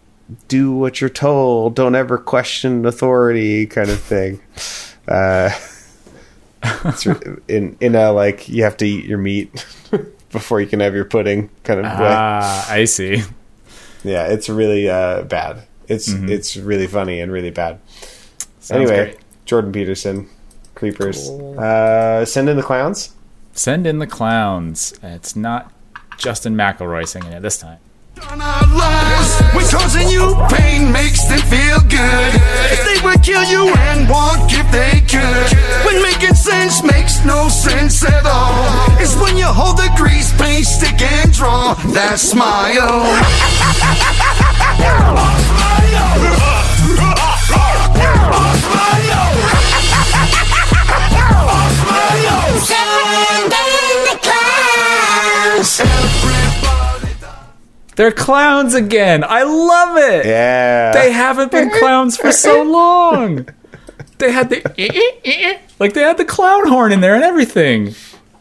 [0.48, 4.40] do what you're told, don't ever question authority kind of thing.
[5.08, 5.50] Uh,
[6.84, 7.06] it's
[7.48, 9.64] in in a like you have to eat your meat
[10.30, 12.08] before you can have your pudding kind of way.
[12.10, 13.22] Ah, I see.
[14.04, 15.62] Yeah, it's really uh, bad.
[15.88, 17.78] It's it's really funny and really bad.
[18.66, 19.18] Sounds anyway, great.
[19.44, 20.28] Jordan Peterson,
[20.74, 21.30] Creepers.
[21.30, 23.14] Uh, send in the clowns.
[23.52, 24.92] Send in the clowns.
[25.04, 25.72] It's not
[26.18, 27.78] Justin McElroy singing it this time.
[28.28, 29.40] on our lives.
[29.54, 32.32] When causing you pain makes them feel good.
[32.74, 35.46] If they would kill you and walk if they could.
[35.86, 38.66] When making sense makes no sense at all.
[38.98, 43.06] It's when you hold the grease paint stick and draw that smile.
[57.96, 59.24] They're clowns again.
[59.24, 60.26] I love it.
[60.26, 63.48] Yeah, They haven't been clowns for so long.
[64.18, 67.24] They had the eh, eh, eh, like they had the clown horn in there and
[67.24, 67.94] everything.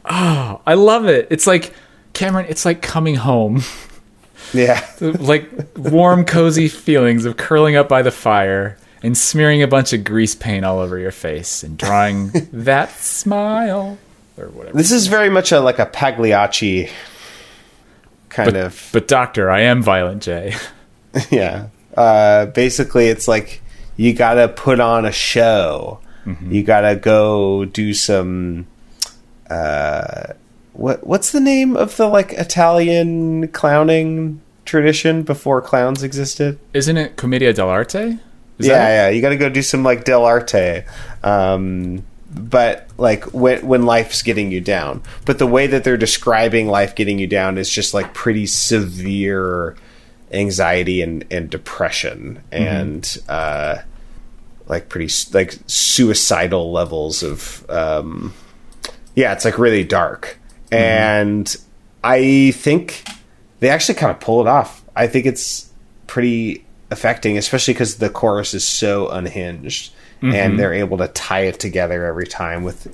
[0.06, 1.28] Oh, I love it.
[1.32, 1.74] It's like
[2.14, 2.46] Cameron.
[2.50, 3.62] It's like coming home.
[4.54, 4.86] yeah.
[5.02, 10.04] like warm, cozy feelings of curling up by the fire and smearing a bunch of
[10.04, 13.98] grease paint all over your face and drawing that smile
[14.38, 14.78] or whatever.
[14.78, 16.90] This is very much a like a Pagliacci
[18.36, 20.54] kind But, of but doctor, I am Violent J.
[21.32, 21.68] yeah.
[21.96, 23.62] Uh, basically, it's like
[23.96, 26.00] you got to put on a show.
[26.50, 28.66] You got to go do some.
[29.48, 30.34] Uh,
[30.74, 36.58] what what's the name of the like Italian clowning tradition before clowns existed?
[36.74, 38.20] Isn't it Commedia dell'arte?
[38.58, 39.10] Is yeah, yeah.
[39.10, 40.84] You got to go do some like dell'arte.
[41.24, 42.04] Um,
[42.36, 45.02] but like when when life's getting you down.
[45.26, 49.76] But the way that they're describing life getting you down is just like pretty severe
[50.32, 53.78] anxiety and and depression and uh,
[54.68, 58.34] like pretty like suicidal levels of um,
[59.16, 60.38] yeah, it's like really dark.
[60.72, 61.56] And
[62.04, 63.06] I think
[63.60, 64.84] they actually kind of pull it off.
[64.96, 65.72] I think it's
[66.08, 71.60] pretty affecting, especially because the chorus is so unhinged, and they're able to tie it
[71.60, 72.88] together every time with.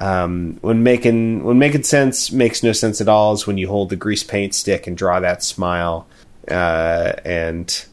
[0.00, 3.90] Um, when making when making sense makes no sense at all is when you hold
[3.90, 6.06] the grease paint stick and draw that smile,
[6.48, 7.84] uh, and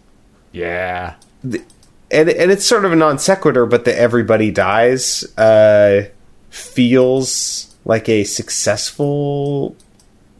[0.51, 1.15] Yeah.
[1.43, 1.63] and
[2.11, 6.03] and it's sort of a non sequitur, but the everybody dies uh,
[6.51, 9.75] feels like a successful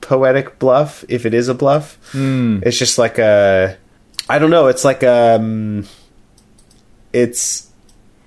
[0.02, 1.98] poetic bluff, if it is a bluff.
[2.14, 3.76] It's just like a,
[4.30, 4.68] I don't know.
[4.68, 5.88] It's like um,
[7.12, 7.70] it's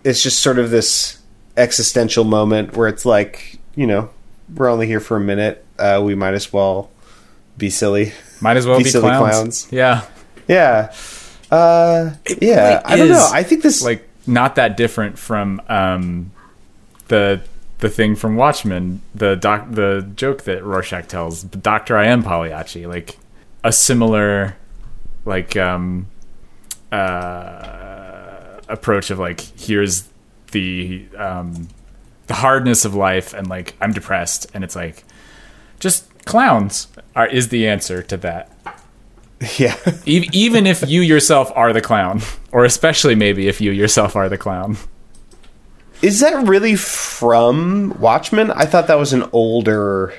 [0.08, 1.18] it's just sort of this
[1.56, 4.10] existential moment where it's like you know
[4.54, 5.64] we're only here for a minute.
[5.78, 6.90] uh, we might as well
[7.56, 8.12] be silly.
[8.40, 9.66] Might as well Be be, silly clowns.
[9.66, 9.68] clowns.
[9.72, 10.02] Yeah,
[10.46, 10.92] Yeah.
[11.50, 12.78] Uh, yeah.
[12.78, 13.28] really I don't know.
[13.32, 16.30] I think this like not that different from um,
[17.08, 17.40] the
[17.78, 22.86] the thing from Watchmen, the doc, the joke that Rorschach tells, Doctor I am Pagliacci,
[22.86, 23.16] like
[23.64, 24.56] a similar
[25.24, 26.06] like um,
[26.90, 27.87] uh,
[28.68, 30.08] approach of like here's
[30.52, 31.68] the um,
[32.26, 35.04] the hardness of life and like I'm depressed and it's like
[35.80, 38.52] just clowns are is the answer to that.
[39.58, 39.76] yeah.
[40.04, 42.20] E- even if you yourself are the clown,
[42.52, 44.76] or especially maybe if you yourself are the clown.
[46.02, 48.52] Is that really from Watchmen?
[48.52, 50.14] I thought that was an older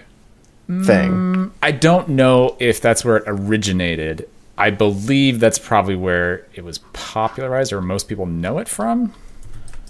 [0.67, 1.51] thing.
[1.63, 4.27] I don't know if that's where it originated.
[4.59, 9.13] I believe that's probably where it was popularized, or most people know it from.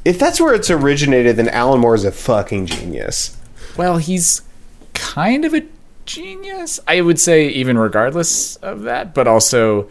[0.06, 3.36] If that's where it's originated, then Alan Moore is a fucking genius.
[3.76, 4.44] Well, he's
[4.94, 5.64] kind of a
[6.06, 9.90] genius, I would say, even regardless of that, but also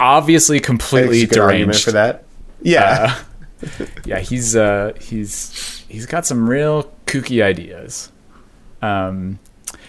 [0.00, 1.84] obviously completely a good argument deranged.
[1.84, 2.24] for that.
[2.60, 3.22] Yeah.
[4.04, 8.10] yeah, he's uh, he's he's got some real kooky ideas.
[8.82, 9.38] Um,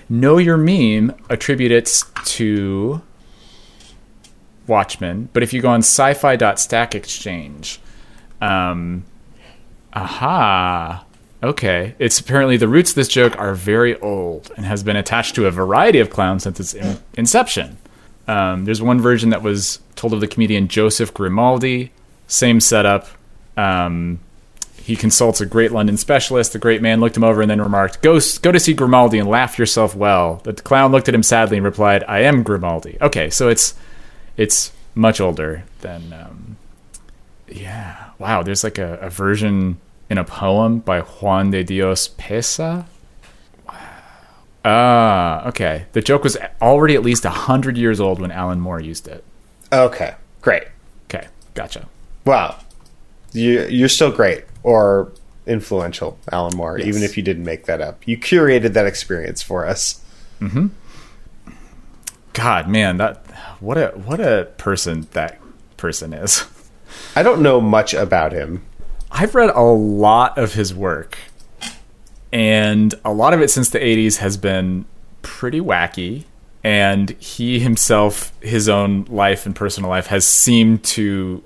[0.08, 3.02] know your meme attribute it to
[4.68, 7.80] Watchmen, but if you go on sci-fi.stack exchange,
[8.42, 9.04] um,
[9.94, 11.06] aha,
[11.42, 15.36] okay, it's apparently the roots of this joke are very old and has been attached
[15.36, 17.78] to a variety of clowns since its in- inception.
[18.28, 21.92] Um, there's one version that was told of the comedian Joseph Grimaldi.
[22.28, 23.08] Same setup.
[23.58, 24.20] Um,
[24.82, 26.54] he consults a great London specialist.
[26.54, 29.30] The great man looked him over and then remarked, "Go, go to see Grimaldi and
[29.30, 33.30] laugh yourself well." The clown looked at him sadly and replied, "I am Grimaldi." Okay,
[33.30, 33.76] so it's
[34.38, 36.14] it's much older than.
[36.14, 36.58] Um,
[37.48, 38.42] yeah, wow.
[38.44, 39.78] There's like a, a version
[40.10, 42.86] in a poem by Juan de Dios Peza.
[44.66, 45.86] Ah, okay.
[45.92, 49.24] The joke was already at least 100 years old when Alan Moore used it.
[49.72, 50.16] okay.
[50.42, 50.64] Great.
[51.06, 51.88] Okay, gotcha.
[52.26, 52.58] Wow.
[53.34, 55.12] You, you're still great or
[55.46, 56.88] influential, Alan Moore, Yes.
[56.88, 58.06] even if you didn't make that up.
[58.08, 60.02] You curated that experience for us.
[62.34, 63.26] God, man, that
[63.60, 65.40] what a what a person that
[65.78, 66.46] person is.
[67.16, 68.66] I don't know much about him.
[69.12, 71.18] I've read a lot of his work,
[72.32, 74.86] and a lot of it since the 80s has been
[75.22, 76.26] pretty wacky.
[76.66, 81.44] And he himself, his own life and personal life, has seemed to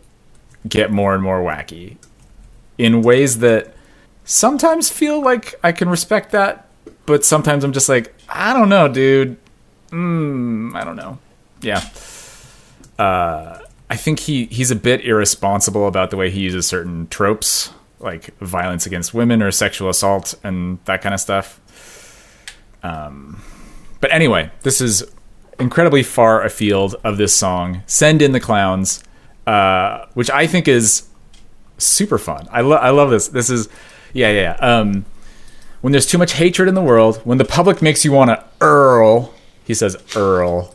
[0.67, 1.97] get more and more wacky
[2.78, 3.73] in ways that
[4.26, 6.67] sometimes feel like I can respect that,
[7.06, 9.38] but sometimes I'm just like, I don't know, dude.
[9.91, 11.17] Mm, I don't know.
[11.62, 11.84] Yeah.
[13.00, 17.71] Uh, I think he he's a bit irresponsible about the way he uses certain tropes,
[18.00, 21.62] like violence against women or sexual assault and that kind of stuff.
[22.84, 23.41] Um,
[24.02, 25.04] but anyway, this is
[25.60, 27.82] incredibly far afield of this song.
[27.88, 29.04] Send in the clowns,
[29.45, 31.08] uh, which I think is
[31.78, 32.47] super fun.
[32.52, 33.30] I love I love this.
[33.30, 33.69] This is
[34.13, 34.58] yeah yeah.
[34.60, 34.80] yeah.
[34.80, 35.06] Um,
[35.82, 38.43] when there's too much hatred in the world, when the public makes you want to
[38.60, 39.34] Earl,
[39.67, 40.73] he says Earl.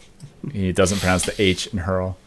[0.52, 2.18] He doesn't pronounce the H in hurl.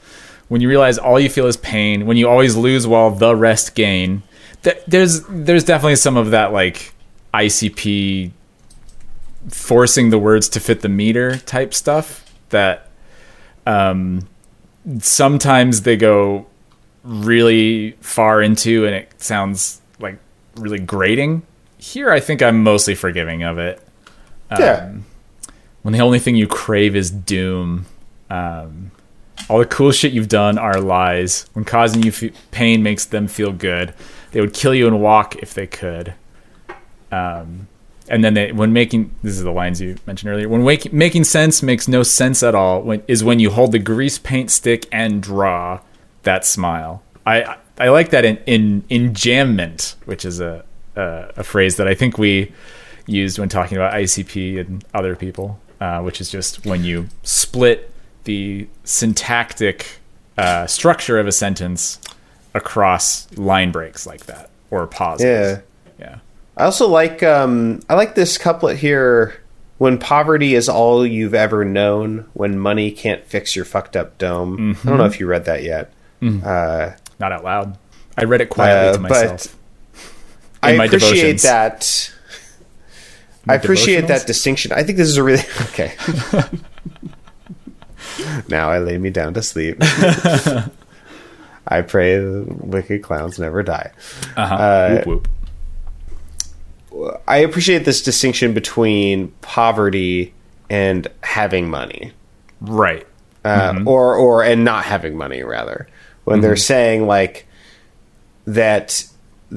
[0.47, 3.75] When you realize all you feel is pain, when you always lose while the rest
[3.75, 4.23] gain,
[4.63, 6.93] th- there's there's definitely some of that like
[7.34, 8.32] ICP
[9.49, 12.89] forcing the words to fit the meter type stuff that
[13.67, 14.28] um,
[14.99, 16.47] sometimes they go
[17.04, 20.17] really far into and it sounds like
[20.56, 21.43] really grating.
[21.78, 23.82] Here, I think I'm mostly forgiving of it.
[24.51, 24.93] yeah.
[25.86, 27.86] When the only thing you crave is doom.
[28.32, 28.89] Um,
[29.48, 31.45] all the cool shit you've done are lies.
[31.54, 33.93] When causing you pain makes them feel good,
[34.32, 36.15] they would kill you and walk if they could.
[37.12, 37.67] Um,
[38.10, 40.50] and then they, when making this is the lines you mentioned earlier.
[40.50, 42.82] When wake, making sense makes no sense at all.
[42.82, 45.82] When is when you hold the grease paint stick and draw
[46.24, 47.04] that smile.
[47.28, 51.93] I I like that in in enjambment, which is a a, a phrase that I
[51.93, 52.52] think we
[53.06, 57.91] used when talking about ICP and other people, uh, which is just when you split
[58.25, 59.99] the syntactic
[60.38, 61.99] uh, structure of a sentence
[62.53, 65.25] across line breaks like that or pauses.
[65.25, 65.59] Yeah.
[65.99, 66.19] Yeah.
[66.57, 69.41] I also like um I like this couplet here
[69.77, 74.77] when poverty is all you've ever known, when money can't fix your fucked up dome.
[74.83, 75.91] I don't know if you read that yet.
[76.21, 77.77] Uh, Not out loud.
[78.17, 79.55] I read it quietly Uh, to but myself.
[80.63, 81.41] I appreciate devotions.
[81.43, 82.14] that.
[83.47, 84.71] I appreciate that distinction.
[84.71, 85.93] I think this is a really okay.
[88.47, 89.77] now I lay me down to sleep.
[91.67, 93.91] I pray the wicked clowns never die.
[94.38, 95.03] Uh-huh.
[95.05, 95.27] whoop,
[96.91, 97.21] whoop.
[97.27, 100.34] I appreciate this distinction between poverty
[100.69, 102.13] and having money.
[102.62, 103.05] Right.
[103.43, 105.88] uh, or or and not having money rather
[106.23, 107.45] when they're saying like
[108.47, 109.05] that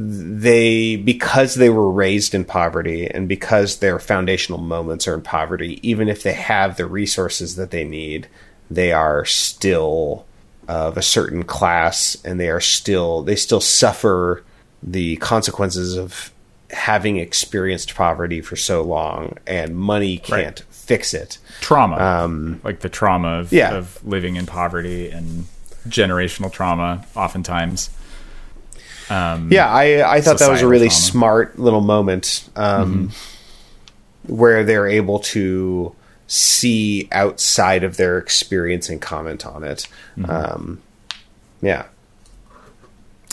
[0.00, 5.80] they because they were raised in poverty and because their foundational moments are in poverty
[5.82, 8.28] even if they have the resources that they need
[8.70, 10.24] they are still
[10.68, 14.44] of a certain class and they are still they still suffer
[14.82, 16.30] the consequences of
[16.70, 22.58] having experienced poverty for so long and money can't fix it Trauma.
[22.62, 23.74] like the trauma of, Um, yeah.
[23.74, 25.46] of living in poverty and
[25.88, 27.88] generational trauma, oftentimes.
[29.10, 31.00] Um, Yeah, I I thought that was a really trauma.
[31.02, 33.10] smart little moment um,
[34.26, 35.94] where they're able to
[36.26, 39.88] see outside of their experience and comment on it.
[40.28, 40.82] Um,
[41.62, 41.86] yeah,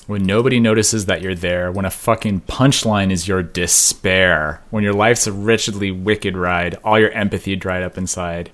[0.07, 4.93] When nobody notices that you're there, when a fucking punchline is your despair, when your
[4.93, 8.49] life's a wretchedly wicked ride, all your empathy dried up inside.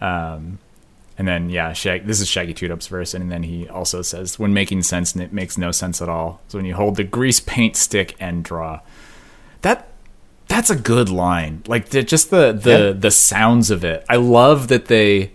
[0.00, 0.58] Um,
[1.18, 4.38] and then, yeah, Shag- this is Shaggy Two Dope's verse, and then he also says,
[4.38, 7.04] "When making sense, and it makes no sense at all." So when you hold the
[7.04, 8.80] grease paint stick and draw,
[9.62, 9.88] that
[10.46, 11.62] that's a good line.
[11.66, 12.92] Like the, just the the Yeah.
[12.92, 14.04] the sounds of it.
[14.08, 15.32] I love that they.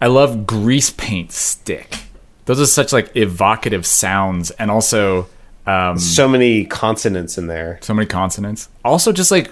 [0.00, 2.04] I love grease paint stick.
[2.44, 5.26] Those are such like evocative sounds, and also
[5.66, 7.78] um, so many consonants in there.
[7.82, 8.68] so many consonants.
[8.84, 9.50] Also, just like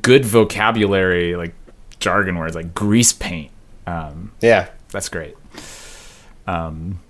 [0.00, 1.52] good vocabulary, like
[2.00, 3.50] jargon words, like grease paint.
[3.86, 5.36] Um, Yeah, that's great.
[6.46, 7.00] Um,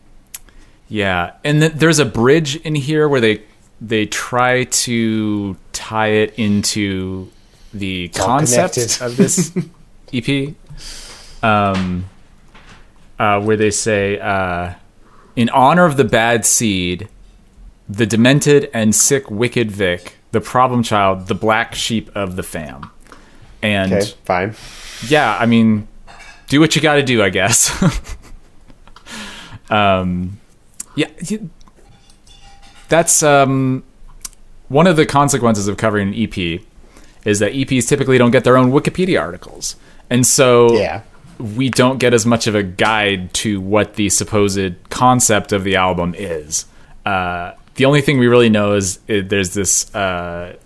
[0.89, 3.43] yeah, and th- there's a bridge in here where they
[3.81, 7.31] they try to tie it into
[7.73, 9.53] the all concept of this
[10.13, 10.55] EP,
[11.43, 12.07] um,
[13.19, 14.75] uh, where they say, uh,
[15.37, 17.09] "In honor of the bad seed,
[17.89, 22.91] the demented and sick, wicked Vic, the problem child, the black sheep of the fam."
[23.61, 24.55] And okay, fine.
[25.09, 25.89] yeah, I mean,
[26.49, 27.71] do what you got to do, I guess.
[29.71, 30.41] um,
[30.95, 31.09] yeah,
[32.89, 33.85] that's um,
[34.69, 36.61] one of the consequences of covering an EP
[37.25, 39.77] is that EPs typically don't get their own Wikipedia articles,
[40.11, 41.03] and so Yeah,
[41.39, 45.77] we don't get as much of a guide to what the supposed concept of the
[45.77, 46.67] album is.
[47.07, 50.57] Uh, the only thing we really know is uh, there's this uh,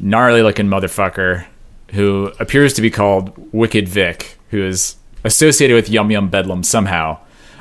[0.00, 1.46] gnarly looking motherfucker
[1.92, 7.18] who appears to be called Wicked Vic, who is associated with Yum Yum Bedlam somehow.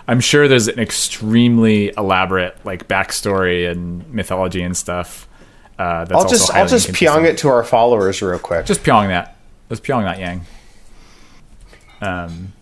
[0.08, 5.28] I'm sure there's an extremely elaborate like backstory and mythology and stuff.
[5.80, 8.66] Uh, that's I'll just I'll just pyong it to our followers real quick.
[8.66, 9.38] Just pyong that.
[9.70, 10.46] Let's pyong that yang.
[12.02, 12.54] Um,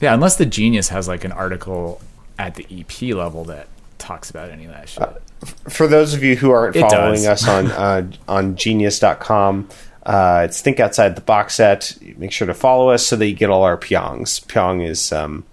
[0.00, 2.00] yeah, unless the genius has like an article
[2.38, 5.08] at the EP level that talks about any of that shit.
[5.70, 7.26] for those of you who aren't It following does.
[7.44, 9.68] us on uh, on genius.com
[10.06, 13.34] uh, it's think outside the box set make sure to follow us so that you
[13.34, 15.44] get all our pyongs pyong is um,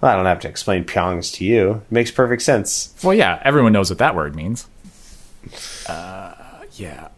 [0.00, 3.40] well, i don't have to explain pyongs to you it makes perfect sense well, yeah,
[3.44, 4.66] everyone knows what that word means.
[5.86, 6.34] Uh,
[6.72, 7.08] yeah.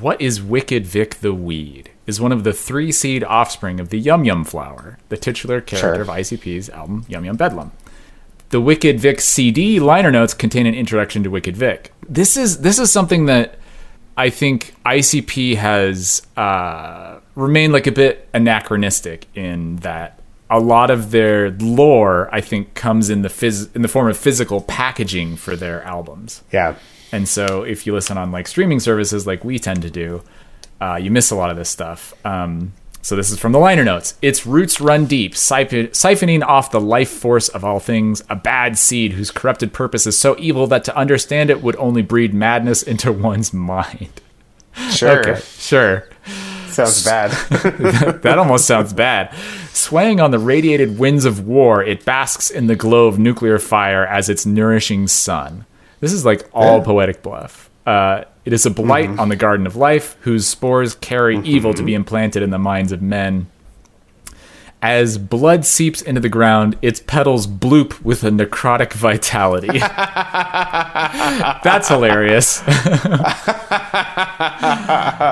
[0.00, 1.90] What is Wicked Vic the Weed?
[2.06, 5.94] Is one of the three seed offspring of the Yum Yum flower, the titular character
[5.94, 6.02] Sure.
[6.02, 7.72] of ICP's album Yum Yum Bedlam.
[8.50, 11.92] The Wicked Vic CD liner notes contain an introduction to Wicked Vic.
[12.08, 13.58] This is this is something that
[14.16, 21.10] I think ICP has uh, remained like a bit anachronistic in that a lot of
[21.10, 25.56] their lore, I think, comes in the phys- in the form of physical packaging for
[25.56, 26.42] their albums.
[26.52, 26.76] yeah
[27.10, 30.22] And so, if you listen on like streaming services, like we tend to do,
[30.80, 32.14] uh, you miss a lot of this stuff.
[32.24, 32.72] Um,
[33.04, 34.14] so this is from the liner notes.
[34.22, 38.22] Its roots run deep, siph- siphoning off the life force of all things.
[38.30, 42.00] A bad seed whose corrupted purpose is so evil that to understand it would only
[42.00, 44.22] breed madness into one's mind.
[44.90, 46.08] sure Okay, sure.
[46.68, 47.30] sounds bad
[48.22, 49.34] that almost sounds bad.
[49.74, 54.06] Swaying on the radiated winds of war, it basks in the glow of nuclear fire
[54.06, 55.66] as its nourishing sun.
[56.00, 57.68] This is like all poetic bluff.
[57.84, 59.20] Uh, it is a blight mm-hmm.
[59.20, 62.00] on the garden of life, whose spores carry evil to be mm-hmm.
[62.00, 63.46] implanted in the minds of men.
[64.84, 69.78] As blood seeps into the ground, its petals bloop with a necrotic vitality.
[71.64, 72.60] That's hilarious.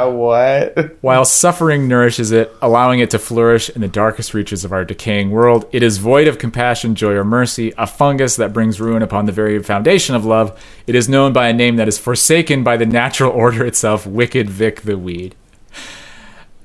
[0.08, 4.86] what While suffering nourishes it, allowing it to flourish in the darkest reaches of our
[4.86, 9.02] decaying world, it is void of compassion, joy, or mercy, a fungus that brings ruin
[9.02, 10.58] upon the very foundation of love.
[10.86, 14.48] It is known by a name that is forsaken by the natural order itself, Wicked
[14.48, 15.34] Vic the Weed.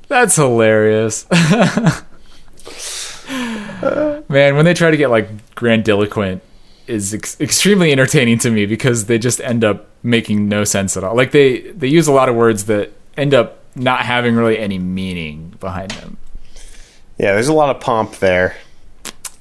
[0.08, 1.26] That's hilarious.
[3.82, 6.42] Man, when they try to get like grandiloquent
[6.88, 11.04] is ex- extremely entertaining to me because they just end up making no sense at
[11.04, 11.16] all.
[11.16, 14.80] Like they they use a lot of words that end up not having really any
[14.80, 16.18] meaning behind them.
[17.18, 18.56] Yeah, there's a lot of pomp there.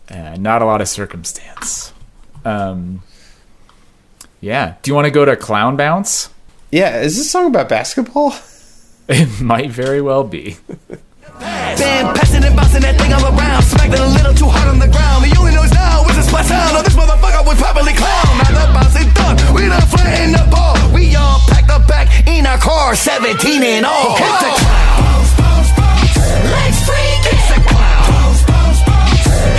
[0.08, 1.92] and not a lot of circumstance.
[2.44, 3.02] Um,
[4.40, 4.74] yeah.
[4.82, 6.30] Do you want to go to Clown Bounce?
[6.70, 8.34] Yeah, is this song about basketball?
[9.08, 10.56] It might very well be.
[11.76, 13.62] Been passing and bouncing that thing all around.
[13.62, 15.24] Smacked it a little too hard on the ground.
[15.24, 16.72] The only noise now is the splash sound.
[16.72, 18.32] Oh, this motherfucker would probably clown.
[18.40, 19.36] Now the bounce is done.
[19.52, 20.72] We done flattened the ball.
[20.96, 24.16] We all packed up back in our car, 17 and all.
[24.16, 25.20] It's a clown.
[26.48, 27.36] Let's freak it.
[27.36, 28.40] It's a clown.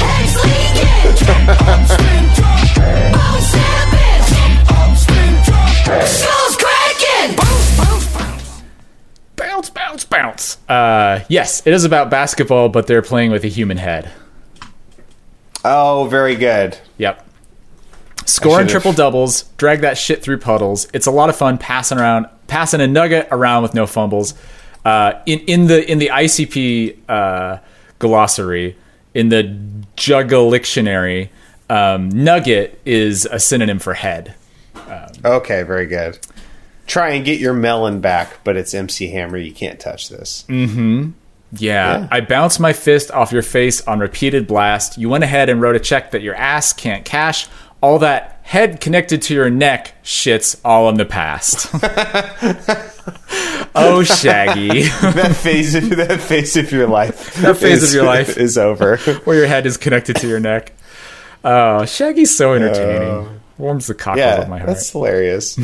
[0.01, 1.13] Heads leaking.
[3.13, 4.25] Oh, Sabbath.
[4.97, 5.05] Skulls
[5.85, 6.36] cracking.
[10.67, 14.11] Uh, yes, it is about basketball, but they're playing with a human head.
[15.63, 16.77] Oh, very good.
[16.97, 17.25] Yep.
[18.25, 20.87] Scoring triple doubles, drag that shit through puddles.
[20.93, 24.33] It's a lot of fun passing around, passing a nugget around with no fumbles.
[24.83, 27.57] Uh, in in the in the ICP uh,
[27.99, 28.77] glossary,
[29.13, 29.43] in the
[29.95, 31.29] Juggalictionary,
[31.69, 34.35] um, nugget is a synonym for head.
[35.25, 36.19] Okay, very good.
[36.87, 39.37] Try and get your melon back, but it's MC Hammer.
[39.37, 40.45] You can't touch this.
[40.47, 41.11] Mm-hmm.
[41.53, 42.07] Yeah, Yeah.
[42.11, 44.97] I bounced my fist off your face on repeated blast.
[44.97, 47.47] You went ahead and wrote a check that your ass can't cash.
[47.81, 51.69] All that head connected to your neck shits all in the past.
[53.75, 54.83] oh, Shaggy.
[55.01, 57.33] that phase of that phase of your life.
[57.35, 58.37] That phase is- of your life.
[58.37, 58.97] is over.
[59.25, 60.73] Where your head is connected to your neck.
[61.43, 62.55] Oh, Shaggy's so oh.
[62.55, 63.41] entertaining.
[63.57, 64.67] Warms the cockles yeah, of my heart.
[64.67, 65.57] that's hilarious.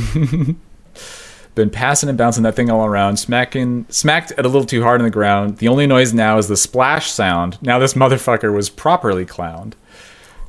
[1.55, 5.01] Been passing and bouncing that thing all around, smacking, smacked it a little too hard
[5.01, 5.57] on the ground.
[5.57, 7.57] The only noise now is the splash sound.
[7.61, 9.73] Now this motherfucker was properly clowned.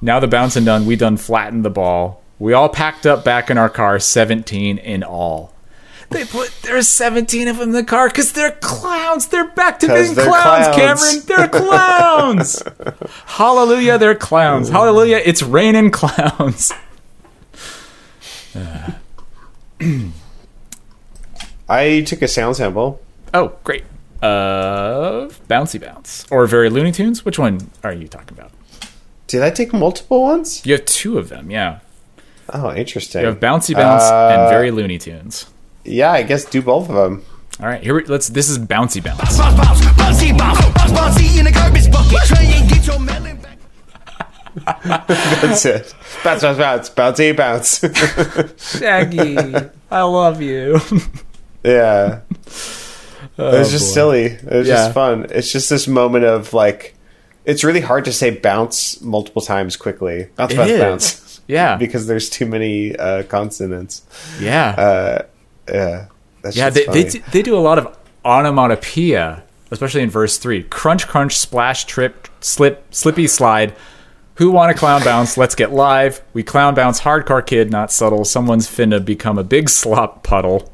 [0.01, 2.23] Now the bouncing done, we done flattened the ball.
[2.39, 5.53] We all packed up back in our car, 17 in all.
[6.11, 9.29] They put there's 17 of them in the car because they're clowns.
[9.29, 10.77] They're back to being clowns, clowns.
[10.77, 11.23] Cameron.
[11.27, 12.63] They're clowns.
[13.27, 14.69] Hallelujah, they're clowns.
[14.69, 16.73] Hallelujah, it's raining clowns.
[21.69, 23.01] I took a sound sample.
[23.33, 23.85] Oh, great.
[24.23, 26.27] Uh, Bouncy Bounce.
[26.31, 27.25] Or Very Looney Tunes?
[27.25, 28.51] Which one are you talking about?
[29.27, 30.65] Did I take multiple ones?
[30.67, 31.81] You have two of them, yeah.
[32.53, 33.23] Oh, interesting.
[33.23, 35.47] You have Bouncy Bounce Uh, and Very Looney Tunes.
[35.85, 37.25] Yeah, I guess do both of them.
[37.61, 38.29] All right, here we, let's.
[38.29, 39.39] This is Bouncy Bounce.
[39.39, 42.27] Bounce, bounce, bouncy, bounce, bounce, bouncy in the garbage bucket.
[42.27, 43.59] Try and get your melon back.
[45.43, 45.95] That's it.
[46.23, 47.79] Bounce, bounce, bounce, bouncy, bounce.
[48.79, 49.37] Shaggy,
[49.91, 50.81] I love you.
[51.65, 52.21] yeah.
[52.47, 53.95] it's just boy.
[53.95, 54.25] silly.
[54.25, 54.75] It's Yeah.
[54.77, 55.27] just fun.
[55.31, 56.95] It's just this moment of like,
[57.45, 60.29] it's really hard to say bounce multiple times quickly.
[60.37, 61.41] Bounce, bounce, bounce.
[61.47, 64.03] Yeah, Because there's too many uh, consonants.
[64.41, 65.23] yeah,
[65.69, 66.07] Yeah.
[66.43, 66.71] That's yeah.
[66.71, 70.63] They, they do- they do a lot of onomatopoeia, especially in verse three.
[70.63, 73.75] Crunch, crunch, splash, trip, slip, slippy, slide.
[74.37, 75.37] Who want a clown bounce?
[75.39, 76.21] Let's get live.
[76.35, 78.25] We clown bounce, hardcore kid, not subtle.
[78.25, 80.71] Someone's finna become a big slop puddle.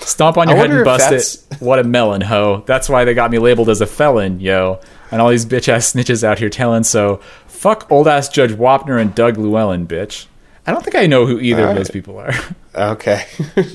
[0.00, 1.40] Stomp on your I head and bust it.
[1.60, 2.62] What a melon, ho.
[2.66, 4.80] That's why they got me labeled as a felon, yo.
[5.10, 7.20] And all these bitch ass snitches out here telling so.
[7.46, 10.26] Fuck old ass Judge Wapner and Doug Llewellyn, bitch.
[10.66, 11.92] I don't think I know who either of those right.
[11.92, 12.32] people are.
[12.74, 13.24] Okay.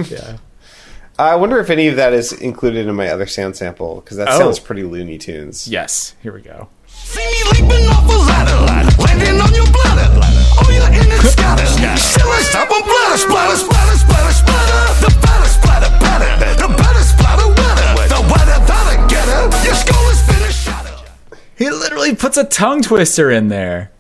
[0.09, 0.37] yeah.
[1.17, 4.27] I wonder if any of that is included in my other sound sample because that
[4.29, 4.37] Oh.
[4.39, 5.67] sounds pretty Looney Tunes.
[5.69, 6.67] Yes, here we go.
[6.87, 10.43] See me leaping off a ladder, ladder, landing on your bladder, bladder.
[10.59, 11.99] Oh, you're in it, scatter, scatter.
[11.99, 13.78] Still I stop on bladder, splatter, splatter, splatter,
[22.15, 23.91] Puts a tongue twister in there.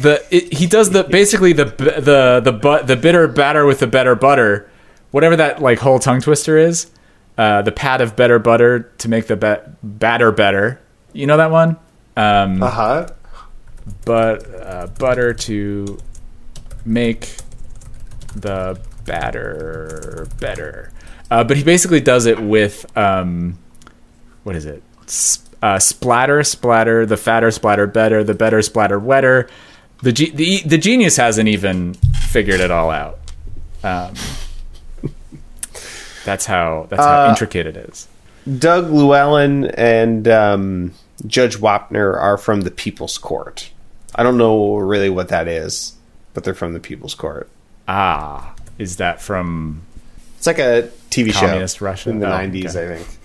[0.00, 3.86] The it, he does the basically the the the but the bitter batter with the
[3.88, 4.70] better butter,
[5.10, 6.90] whatever that like whole tongue twister is.
[7.36, 10.80] Uh, the pat of better butter to make the ba- batter better.
[11.12, 11.76] You know that one?
[12.16, 13.08] Um, Uh huh.
[14.04, 15.98] but uh, butter to
[16.84, 17.36] make
[18.34, 20.92] the batter better.
[21.30, 23.58] Uh, but he basically does it with um,
[24.44, 24.82] what is it?
[25.06, 29.48] S- uh, splatter, splatter, the fatter splatter better, the better splatter wetter.
[30.02, 33.18] The, ge- the the genius hasn't even figured it all out.
[33.82, 34.14] Um,
[36.24, 38.08] that's how that's how intricate it is.
[38.58, 40.94] Doug Llewellyn and um,
[41.26, 43.70] Judge Wapner are from the People's Court.
[44.14, 45.94] I don't know really what that is,
[46.34, 47.48] but they're from the People's Court.
[47.86, 49.82] Ah, is that from
[50.36, 52.10] It's like a TV Communist show Russia?
[52.10, 52.92] in the Oh, 90s, okay.
[52.94, 53.17] I think.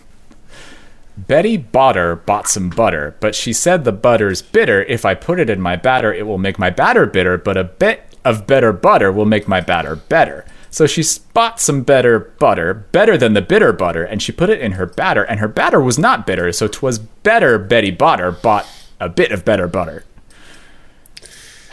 [1.17, 4.83] Betty Botter bought some butter, but she said the butter's bitter.
[4.83, 7.63] If I put it in my batter, it will make my batter bitter, but a
[7.63, 10.45] bit of better butter will make my batter better.
[10.71, 11.03] So she
[11.35, 14.87] bought some better butter, better than the bitter butter, and she put it in her
[14.87, 18.65] batter, and her batter was not bitter, so 'twas better Betty Botter bought
[18.99, 20.03] a bit of better butter.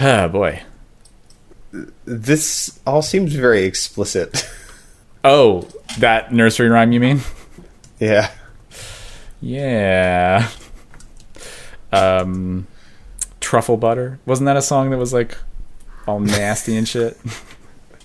[0.00, 0.62] Oh boy.
[2.04, 4.46] This all seems very explicit.
[5.22, 5.68] Oh,
[5.98, 7.20] that nursery rhyme you mean?
[7.98, 8.30] yeah.
[9.40, 10.48] Yeah.
[11.92, 12.68] Um,
[13.40, 14.20] truffle butter.
[14.24, 15.36] Wasn't that a song that was like
[16.06, 17.18] all nasty and shit?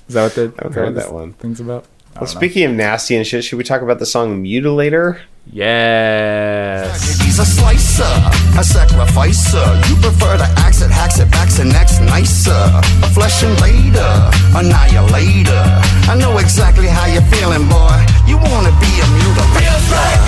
[0.08, 1.34] Is that what the I've is heard that one.
[1.34, 1.84] Thing's about.
[2.16, 2.40] I Well, don't know.
[2.40, 5.20] speaking of nasty and shit, should we talk about the song Mutilator?
[5.46, 7.22] Yes.
[7.22, 8.10] He's a slicer,
[8.58, 9.62] a sacrificer.
[9.88, 12.50] You prefer to axe it, hacks it, backs it, next nicer.
[12.50, 12.82] A
[13.14, 15.62] flesh invader, annihilator.
[16.10, 18.02] I know exactly how you're feeling, boy.
[18.26, 19.62] You wanna be a mutilator.
[19.62, 20.26] Feels like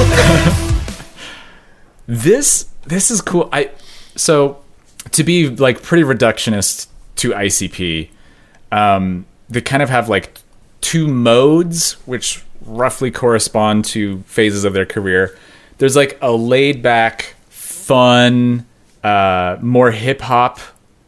[2.10, 3.48] This this is cool.
[3.52, 3.70] I
[4.16, 4.60] so
[5.12, 8.08] to be like pretty reductionist to ICP,
[8.72, 10.40] um, they kind of have like
[10.80, 15.38] two modes which roughly correspond to phases of their career.
[15.78, 18.66] There's like a laid back, fun,
[19.04, 20.58] uh, more hip hop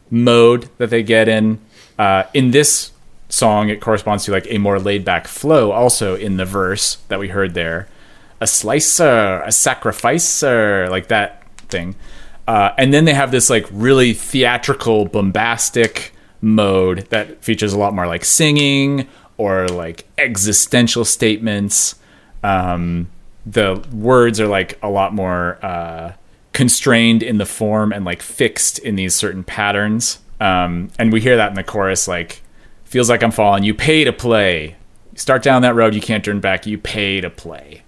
[0.09, 1.59] mode that they get in.
[1.99, 2.93] Uh, in this
[3.27, 7.19] song, it corresponds to like a more laid back flow, also in the verse that
[7.19, 7.89] we heard there.
[8.43, 11.95] A slicer, a sacrificer, like that thing.
[12.45, 17.93] Uh, and then they have this like really theatrical, bombastic mode that features a lot
[17.93, 21.95] more like singing or like existential statements.
[22.43, 23.09] Um,
[23.45, 26.13] the words are like a lot more uh,
[26.51, 30.19] constrained in the form and like fixed in these certain patterns.
[30.41, 32.41] Um, and we hear that in the chorus, like
[32.83, 33.63] feels like I'm falling.
[33.63, 34.75] You pay to play.
[35.15, 35.95] Start down that road.
[35.95, 36.65] You can't turn back.
[36.65, 37.82] You pay to play.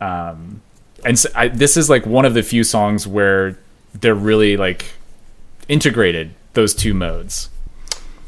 [0.00, 0.62] Um,
[1.04, 3.58] and so I, this is like one of the few songs where
[3.94, 4.86] they're really like
[5.68, 7.50] integrated those two modes.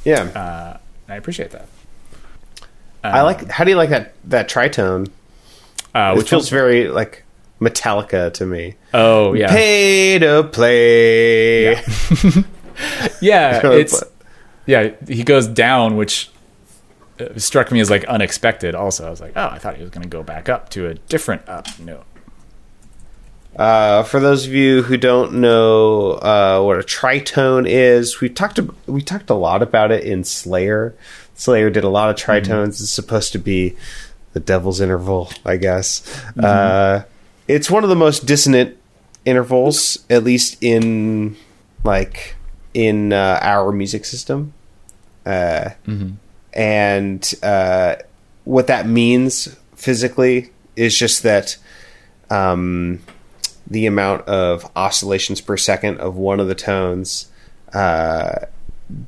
[0.05, 0.23] Yeah.
[0.23, 1.69] And I appreciate that.
[3.03, 5.11] I like how do you like that that tritone?
[5.95, 7.25] Uh, which feels feels very like
[7.61, 8.75] Metallica to me.
[8.95, 11.73] oh yeah Pay to play.
[13.21, 14.03] yeah it's
[14.67, 16.40] yeah he goes down which uh,
[17.37, 20.03] struck me as like unexpected also i was like oh i thought he was going
[20.03, 22.05] to go back up to a different up note
[23.57, 28.59] Uh, for those of you who don't know uh, what a tritone is, we talked
[28.61, 30.95] ab- we talked a lot about it in Slayer.
[31.35, 32.81] Slayer did a lot of tritones.
[32.81, 33.75] It's supposed to be
[34.35, 36.03] the devil's interval, I guess.
[36.39, 37.03] Uh,
[37.49, 38.77] it's one of the most dissonant
[39.25, 41.37] intervals, at least in
[41.83, 42.37] like
[42.73, 44.53] in uh, our music system.
[45.27, 45.71] Uh,
[46.53, 47.97] And uh,
[48.45, 51.57] what that means physically is just that
[52.31, 53.01] um,
[53.67, 57.31] the amount of oscillations per second of one of the tones
[57.73, 58.47] uh,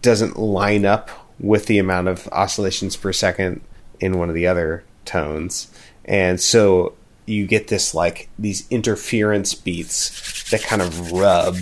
[0.01, 3.61] doesn't line up with the amount of oscillations per second
[4.01, 5.71] in one of the other tones.
[6.05, 6.95] And so
[7.27, 11.57] you get this like these interference beats that kind of rub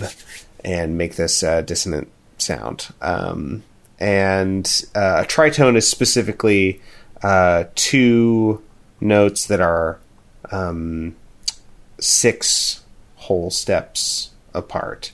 [0.63, 2.89] and make this uh, dissonant sound.
[3.01, 3.63] Um,
[4.01, 6.81] and uh, a tritone is specifically
[7.21, 8.61] uh, two
[8.99, 9.99] notes that are
[10.51, 11.15] um,
[11.99, 12.83] six
[13.15, 15.11] whole steps apart.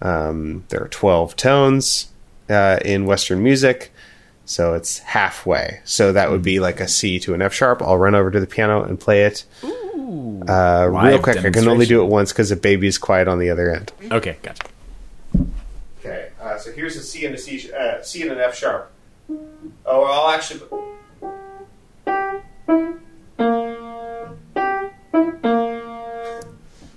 [0.00, 2.12] Um, there are 12 tones
[2.48, 3.92] uh, in Western music,
[4.44, 5.80] so it's halfway.
[5.84, 7.82] So that would be like a C to an F sharp.
[7.82, 9.44] I'll run over to the piano and play it.
[9.64, 13.40] Uh, real quick, I can only do it once because the baby is quiet on
[13.40, 13.92] the other end.
[14.12, 14.66] okay gotcha
[16.60, 18.92] so here's a C and a C, uh, C and an F sharp.
[19.86, 20.60] Oh, I'll actually.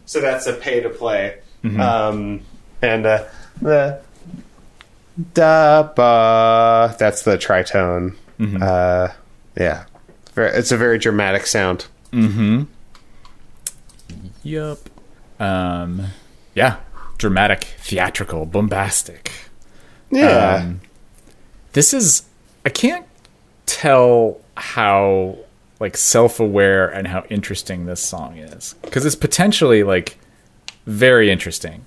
[0.06, 1.40] So that's a pay to play,
[1.80, 2.42] um,
[2.82, 3.24] and uh,
[3.62, 4.02] the
[5.34, 6.96] da ba.
[7.00, 8.16] That's the tritone.
[8.62, 9.08] Uh,
[9.58, 9.86] yeah,
[10.36, 11.88] it's a very dramatic sound.
[14.44, 14.80] Yup.
[15.40, 16.08] Um,
[16.54, 16.78] yeah.
[17.18, 19.32] Dramatic, theatrical, bombastic.
[20.14, 20.82] Yeah, Um,
[21.74, 22.24] this is
[22.66, 23.06] I can't
[23.66, 25.38] tell how
[25.80, 28.76] like self-aware and how interesting this song is.
[28.84, 30.18] Because it's potentially like
[30.86, 31.84] very interesting.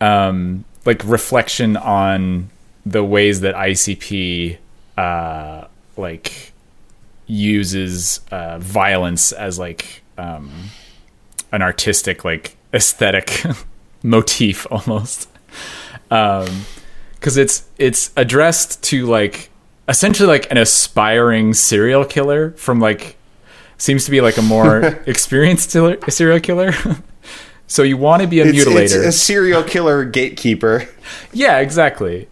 [0.00, 2.50] Um, like reflection on
[2.84, 4.58] the ways that ICP
[4.98, 6.52] uh, like
[7.26, 10.50] uses uh, violence as like um,
[11.52, 13.44] an artistic like aesthetic
[14.02, 15.28] motif almost.
[16.10, 16.64] Um
[17.22, 19.48] because it's it's addressed to like
[19.88, 23.16] essentially like an aspiring serial killer from like
[23.78, 26.72] seems to be like a more experienced killer, serial killer
[27.68, 30.88] so you want to be a it's, mutilator it's a serial killer gatekeeper.
[31.32, 32.28] yeah exactly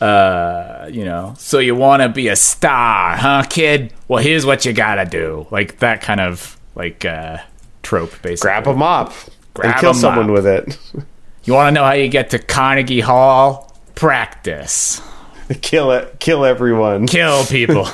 [0.00, 3.92] uh, you know, so you want to be a star, huh, kid?
[4.06, 5.46] Well, here's what you gotta do.
[5.50, 7.38] Like that kind of like uh,
[7.82, 8.46] trope, basically.
[8.48, 9.12] Grab a mop
[9.54, 10.78] Grab and kill someone with it.
[11.48, 13.74] You want to know how you get to Carnegie Hall?
[13.94, 15.00] Practice.
[15.62, 16.20] kill it.
[16.20, 17.06] Kill everyone.
[17.06, 17.88] Kill people.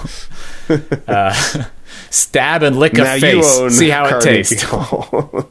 [1.07, 1.65] uh,
[2.11, 3.79] stab and lick a now you face.
[3.79, 4.61] See how it tastes.
[4.61, 5.49] Hall.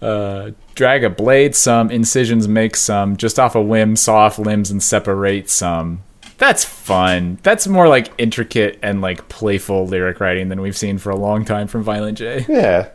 [0.74, 4.82] Drag a blade some, incisions make some, just off a whim, saw off limbs and
[4.82, 6.02] separate some.
[6.38, 7.38] That's fun.
[7.44, 11.44] That's more like intricate and like playful lyric writing than we've seen for a long
[11.44, 12.44] time from Violent J.
[12.48, 12.88] yeah.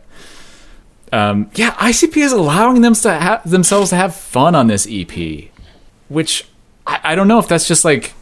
[1.12, 5.50] Um, yeah, ICP is allowing them to ha- themselves to have fun on this EP,
[6.08, 6.46] which
[6.86, 8.14] I, I don't know if that's just like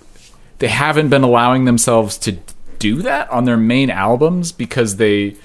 [0.58, 2.36] they haven't been allowing themselves to
[2.80, 5.36] do that on their main albums because they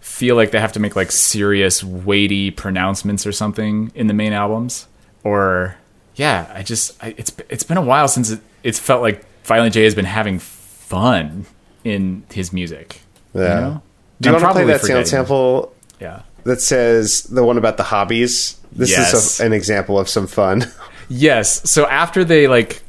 [0.00, 4.32] feel like they have to make like serious, weighty pronouncements or something in the main
[4.32, 4.88] albums,
[5.22, 5.76] or
[6.16, 9.72] yeah, I just I, it's it's been a while since it, it's felt like Violent
[9.72, 11.46] J has been having fun
[11.84, 13.02] in his music.
[13.34, 13.42] Yeah.
[13.42, 13.82] You know?
[14.20, 16.22] Do you I'm want to play that sound sample Yeah.
[16.48, 18.58] That says the one about the hobbies?
[18.72, 19.14] This Yes.
[19.14, 20.64] is a, an example of some fun.
[21.10, 21.70] Yes.
[21.70, 22.82] So after they like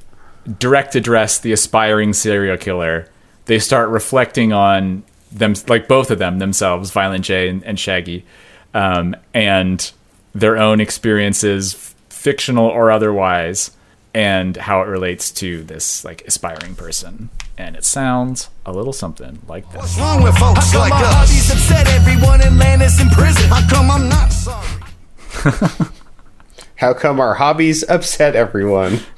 [0.57, 3.07] direct address the aspiring serial killer,
[3.45, 8.25] they start reflecting on them, like both of them themselves, Violent J and, and Shaggy,
[8.73, 9.89] um, and
[10.35, 13.71] their own experiences, f- fictional or otherwise,
[14.13, 17.29] and how it relates to this like aspiring person.
[17.59, 19.81] And it sounds a little something like this.
[19.81, 21.13] What's wrong with folks How come like us?
[21.13, 23.49] hobbies upset everyone and Landis in prison?
[23.49, 25.89] How come I'm not sorry?
[26.77, 28.99] How come our hobbies upset everyone?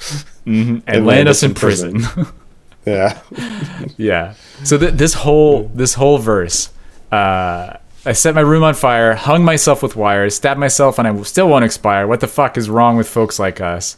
[0.43, 2.01] And, And land us in prison.
[2.85, 3.19] Yeah.
[3.97, 4.33] Yeah.
[4.63, 6.69] So th- this whole this whole verse,
[7.11, 7.77] uh,
[8.07, 11.47] I set my room on fire, hung myself with wires, stabbed myself, and I still
[11.47, 12.07] won't expire.
[12.07, 13.97] What the fuck is wrong with folks like us?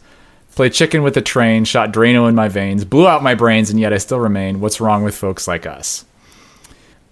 [0.56, 3.80] Played chicken with a train, shot Drano in my veins, blew out my brains, and
[3.80, 4.60] yet I still remain.
[4.60, 6.06] What's wrong with folks like us?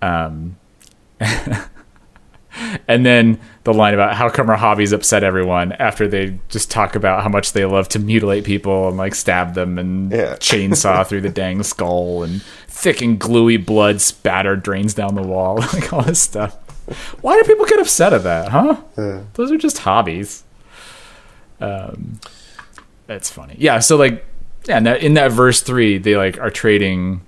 [0.02, 0.58] Um,
[2.88, 6.96] and then the line about how come our hobbies upset everyone after they just talk
[6.96, 10.36] about how much they love to mutilate people and like stab them and Yeah.
[10.40, 15.56] chainsaw through the dang skull and thick and gluey blood spatter drains down the wall
[15.74, 16.58] like all this stuff
[17.22, 18.78] why do people get upset at that huh
[19.34, 20.44] those are just hobbies
[21.62, 22.20] um
[23.12, 23.56] that's funny.
[23.58, 24.26] Yeah so like
[24.66, 27.22] yeah in that, in that verse three they like are trading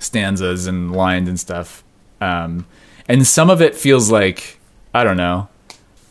[0.00, 1.84] stanzas and lines and stuff.
[2.20, 2.66] Um
[3.06, 4.58] and some of it feels like
[4.94, 5.48] i don't know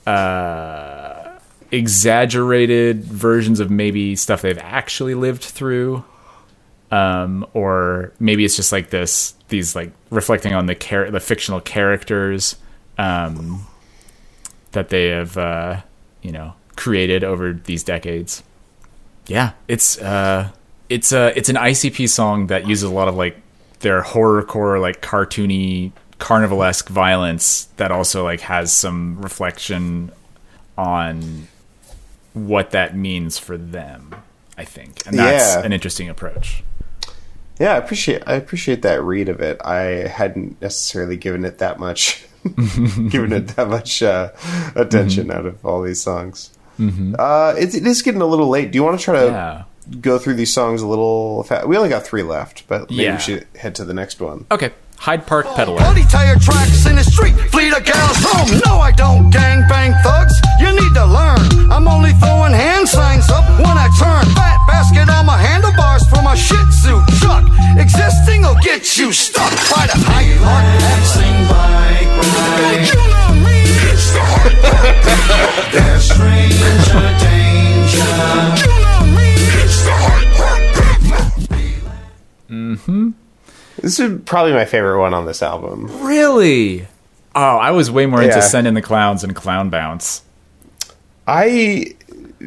[0.05, 1.38] uh
[1.71, 6.05] exaggerated versions of maybe stuff they've actually lived through.
[6.89, 11.59] Um or maybe it's just like this these like reflecting on the char- the fictional
[11.59, 12.55] characters
[12.97, 13.67] um
[14.71, 15.82] that they have uh
[16.21, 18.43] you know created over these decades
[19.28, 20.49] yeah it's uh
[20.89, 23.38] it's a it's an icp song that uses a lot of like
[23.80, 30.11] their horrorcore like cartoony carnivalesque violence that also like has some reflection
[30.78, 31.47] on
[32.34, 34.15] what that means for them
[34.57, 35.63] i think and that's Yeah.
[35.65, 36.63] an interesting approach
[37.59, 39.59] Yeah, I appreciate I appreciate that read of it.
[39.65, 44.30] I hadn't necessarily given it that much given it that much uh,
[44.75, 45.38] attention Mm-hmm.
[45.39, 46.51] out of all these songs.
[46.80, 48.71] Uh, it, it is getting a little late.
[48.71, 49.63] Do you want to try to yeah
[50.01, 51.43] go through these songs a little?
[51.43, 53.15] Fa- we only got three left, but maybe Yeah.
[53.15, 54.45] we should head to the next one.
[54.51, 58.49] okay hyde park peddler Bloody tire tracks in the street, fleet of gals home.
[58.65, 60.34] No, I don't gang bang thugs.
[60.59, 61.69] You need to learn.
[61.71, 64.25] I'm only throwing hand signs up when I turn.
[64.34, 67.43] Fat basket on my handlebars for my shih tzu truck.
[67.77, 69.51] Existing will get you stuck.
[69.69, 72.85] Try to Hyde Park passing bike ride.
[72.88, 73.57] You know me.
[73.91, 75.71] It's the hard part.
[75.73, 78.13] There's stranger danger.
[78.61, 79.29] You know me.
[79.61, 80.61] It's the hard part.
[82.49, 83.11] Mm-hmm.
[83.81, 85.88] This is probably my favorite one on this album.
[86.05, 86.88] really
[87.35, 88.41] oh i was way more into Yeah.
[88.41, 90.23] send in the clowns and clown bounce
[91.27, 91.93] I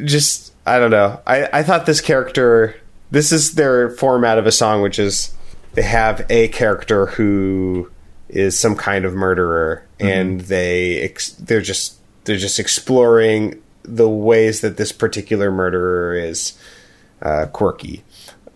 [0.05, 1.19] just I don't know.
[1.27, 2.75] I I thought this character
[3.11, 5.33] this is their format of a song which is
[5.73, 7.89] they have a character who
[8.29, 14.61] is some kind of murderer and they ex- they're just they're just exploring the ways
[14.61, 16.57] that this particular murderer is
[17.21, 18.03] uh, quirky.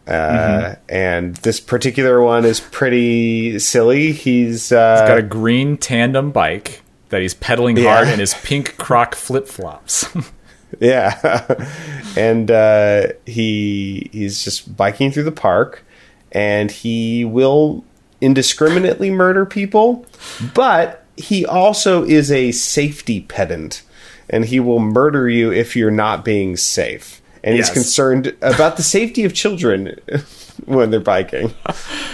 [0.08, 4.12] Uh, and this particular one is pretty silly.
[4.12, 7.92] He's uh, he's got a green tandem bike that he's pedaling Yeah.
[7.96, 10.06] hard in his pink croc flip-flops
[10.82, 11.46] Yeah,
[12.18, 15.84] and uh, he he's just biking through the park,
[16.32, 17.84] and he will
[18.22, 20.06] indiscriminately murder people,
[20.54, 23.84] but he also is a safety pedant,
[24.30, 27.22] and he will murder you if you're not being safe.
[27.44, 27.68] And Yes.
[27.68, 29.96] he's concerned about the safety of children
[30.66, 31.54] when they're biking,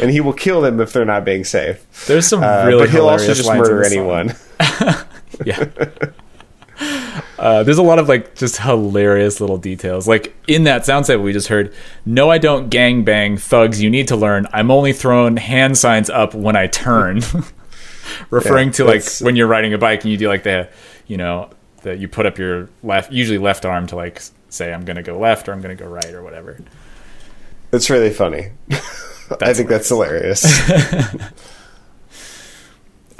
[0.02, 1.86] and he will kill them if they're not being safe.
[2.08, 4.36] There's some Uh, really but he'll also just murder anyone.
[5.46, 5.66] Yeah.
[7.42, 10.08] Uh, there's a lot of like just hilarious little details.
[10.08, 11.74] Like in that sound sample we just heard,
[12.06, 13.82] no, I don't gang bang thugs.
[13.82, 14.46] You need to learn.
[14.54, 17.22] I'm only throwing hand signs up when I turn,
[18.30, 20.70] referring Yeah, to like when you're riding a bike and you do like the,
[21.08, 21.50] you know,
[21.82, 25.18] that you put up your left, usually left arm to like say I'm gonna go
[25.18, 26.60] left or I'm gonna go right or whatever.
[27.74, 28.52] It's really funny.
[29.42, 30.46] I think that's hilarious.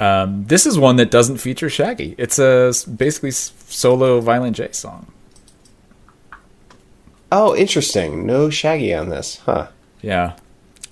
[0.02, 2.14] Um, this is one that doesn't feature Shaggy.
[2.18, 5.06] It's a basically solo Violent J song.
[7.30, 8.26] oh, interesting.
[8.26, 9.68] No Shaggy on this, huh?
[10.02, 10.34] Yeah.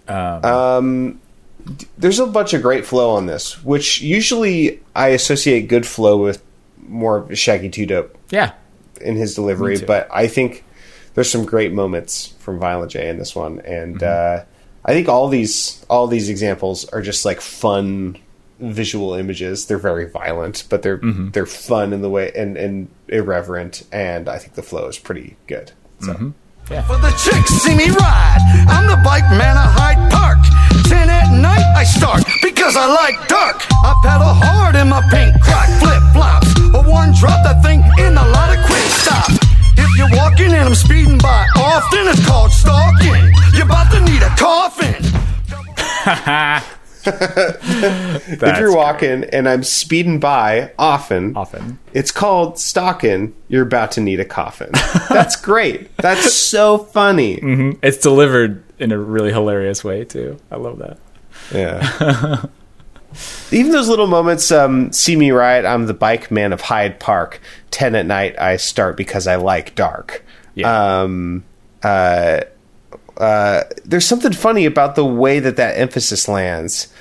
[0.09, 1.21] Um,
[1.99, 6.43] there's a bunch of great flow on this, which usually I associate good flow with
[6.87, 8.53] more Shaggy Two Dope Yeah.
[9.01, 10.65] in his delivery, but I think
[11.15, 14.41] there's some great moments from Violent J in this one, and Mm-hmm.
[14.43, 14.45] uh,
[14.85, 18.17] I think all these all these examples are just like fun
[18.61, 19.67] visual images.
[19.67, 21.31] They're very violent, but they're Mm-hmm.
[21.31, 25.37] they're fun in the way and, and irreverent, and I think the flow is pretty
[25.47, 25.73] good.
[26.01, 26.13] So.
[26.15, 26.31] Mm-hmm.
[26.87, 28.39] For the chicks see me ride.
[28.71, 30.39] I'm the bike man of Hyde Park.
[30.87, 33.57] Ten at night I start because I like dark.
[33.83, 36.47] I pedal hard in my pink croc flip flops.
[36.79, 39.27] A one drop that thing in a lot of quick stop.
[39.75, 43.19] If you're walking and I'm speeding by often, it's called stalking.
[43.53, 45.03] You're about to need a coffin.
[47.07, 51.79] if you're walking and I'm speeding by often, Often.
[51.93, 53.35] it's called stalking.
[53.49, 54.71] You're about to need a coffin.
[55.09, 55.97] That's great.
[55.97, 57.39] That's so funny.
[57.83, 60.39] It's delivered in a really hilarious way too.
[60.51, 60.99] I love that.
[61.53, 62.45] Yeah.
[63.51, 67.41] Even those little moments, um, see me ride, I'm the bike man of Hyde Park.
[67.71, 70.25] Ten at night I start because I like dark.
[70.55, 71.01] Yeah.
[71.03, 71.45] Um,
[71.83, 72.43] uh,
[73.21, 76.93] uh, there's something funny about the way that that emphasis lands.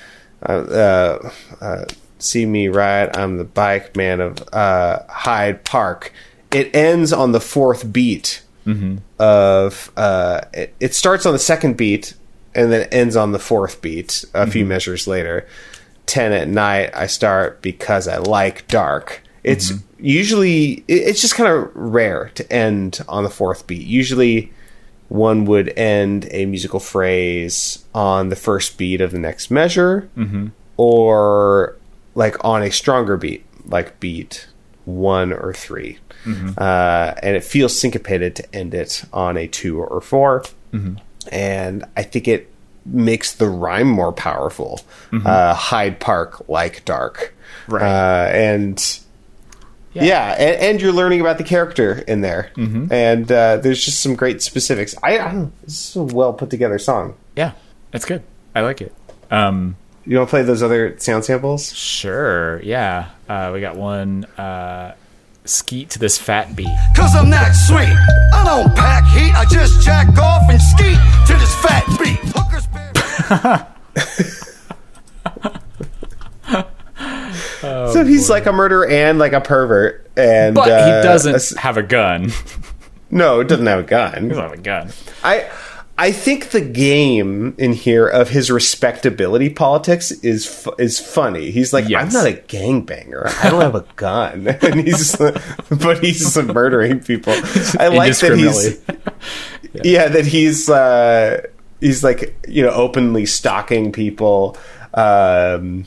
[0.48, 1.86] Uh, uh, uh,
[2.20, 6.14] see me ride, I'm the bike man of uh, Hyde Park.
[6.52, 8.42] It ends on the fourth beat
[9.20, 9.92] of.
[9.98, 12.14] Uh, it, it starts on the second beat
[12.54, 15.48] and then ends on the fourth beat a few measures later.
[16.08, 19.22] 10 at night, I start because I like dark.
[19.44, 23.86] It's usually, it- it's just kind of rare to end on the fourth beat.
[23.88, 24.52] Usually,
[25.10, 30.08] one would end a musical phrase on the first beat of the next measure
[30.78, 31.76] or
[32.16, 34.48] like on a stronger beat, like beat
[34.86, 35.98] one or 3
[36.58, 40.44] Uh, and it feels syncopated to end it on a two or 4
[41.32, 42.52] And I think it
[42.86, 44.82] makes the rhyme more powerful.
[45.26, 47.34] Uh, Hyde Park, like dark.
[47.68, 47.82] Right.
[47.84, 49.00] Uh, and
[49.94, 54.16] yeah, and, and you're learning about the character in there, and uh, there's just some
[54.16, 54.96] great specifics.
[55.04, 55.62] I, I don't.
[55.64, 57.16] This is a well put together song.
[57.36, 57.52] Yeah,
[57.94, 58.24] it's good.
[58.56, 58.94] I like it.
[59.32, 59.76] Um,
[60.06, 61.74] You want to play those other sound samples?
[61.74, 62.62] sure.
[62.64, 63.10] Yeah.
[63.28, 64.26] Uh, we got one.
[64.38, 64.96] Uh,
[65.46, 66.68] skeet to this fat beat.
[66.96, 67.96] Cause I'm that sweet.
[68.34, 70.94] I don't pack heat, I just jack off and ski
[71.26, 72.20] to this fat beat.
[72.36, 72.68] Hookers
[77.62, 81.56] so he's like a murderer and like a pervert, and But uh, he doesn't ass-
[81.56, 82.32] have a gun.
[83.12, 84.28] no, it doesn't have a he gun.
[84.30, 84.90] doesn't have a gun.
[85.24, 85.50] I.
[86.02, 91.52] I think the game in here of his respectability politics is fu- is funny.
[91.52, 92.02] He's like, Yes.
[92.06, 93.28] I'm not a gangbanger.
[93.44, 95.14] I don't have a gun, and he's
[95.70, 97.34] but he's murdering people.
[97.78, 98.98] I like that he's Indiscriminately.
[99.84, 101.42] yeah that he's uh
[101.82, 104.56] he's like you know openly stalking people
[104.94, 105.86] um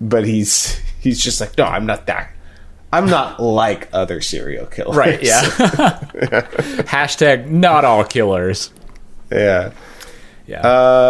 [0.00, 2.30] but he's he's just like no i'm not that
[2.92, 5.22] i'm not like other serial killers Right.
[5.22, 5.40] Yeah.
[6.86, 8.70] Hashtag not all killers.
[9.30, 9.72] yeah
[10.46, 10.60] Yeah.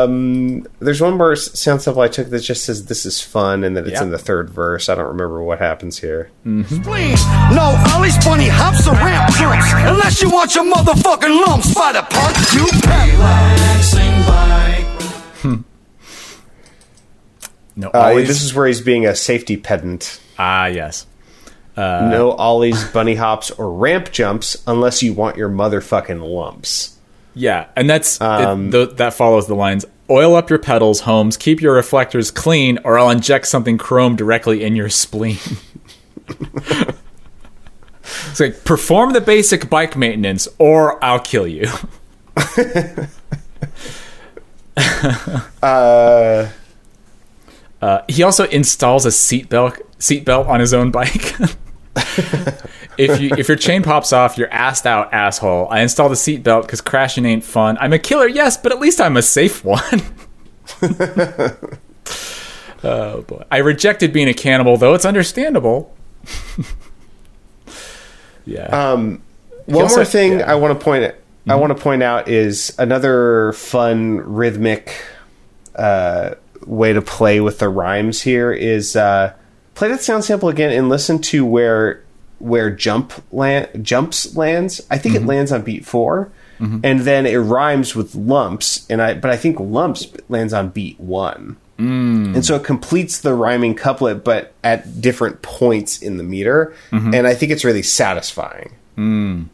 [0.02, 3.76] um there's one more sound sample i took that just says this is fun and
[3.76, 4.04] that it's Yeah.
[4.04, 6.30] in the third verse i don't remember what happens here
[6.66, 7.16] spleen.
[7.52, 9.66] No, Ollies bunny hops or ramp jumps.
[9.74, 14.71] Unless you want your motherfucking lumps by the park, you pay.
[17.76, 17.88] No.
[17.88, 21.06] uh, this is where he's being a safety pedant ah yes.
[21.76, 26.96] no ollies bunny hops or ramp jumps unless you want your motherfucking lumps
[27.34, 29.86] Yeah, and that's Um, it, th- that follows the lines.
[30.10, 31.38] Oil up your pedals, Holmes.
[31.38, 35.38] Keep your reflectors clean, or I'll inject something chrome directly in your spleen.
[36.28, 36.98] it's
[38.38, 41.68] like perform the basic bike maintenance, or I'll kill you.
[45.62, 46.48] uh
[47.82, 51.34] Uh, he also installs a seatbelt seatbelt on his own bike.
[52.96, 55.66] if you if your chain pops off, you're assed out, asshole.
[55.68, 57.76] I installed a seatbelt because crashing ain't fun.
[57.80, 59.80] I'm a killer, yes, but at least I'm a safe one.
[62.84, 65.92] oh boy, I rejected being a cannibal, though it's understandable.
[68.46, 68.66] yeah.
[68.66, 69.22] Um,
[69.66, 70.50] One also- more thing yeah.
[70.50, 71.12] I want to point
[71.48, 74.94] I want to point out is another fun rhythmic
[75.74, 79.34] uh, way to play with the rhymes here is uh,
[79.74, 82.02] play that sound sample again and listen to where
[82.38, 84.80] where jump land jumps lands.
[84.90, 85.28] I think it mm-hmm.
[85.28, 86.80] lands on beat 4 mm-hmm.
[86.82, 90.98] and then it rhymes with lumps and I but I think lumps lands on beat
[90.98, 91.56] one.
[91.78, 92.34] Mm.
[92.34, 96.74] And so it completes the rhyming couplet, but at different points in the meter.
[96.90, 97.14] Mm-hmm.
[97.14, 98.76] And I think it's really satisfying.
[98.96, 99.48] Mm.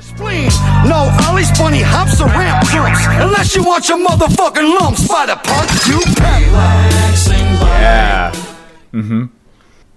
[0.00, 0.48] Spleen.
[0.86, 3.04] No, Ollies bunny hops or ramp jumps.
[3.20, 6.33] Unless you want your motherfucking lumps by the park you pay.
[8.94, 9.26] Yeah.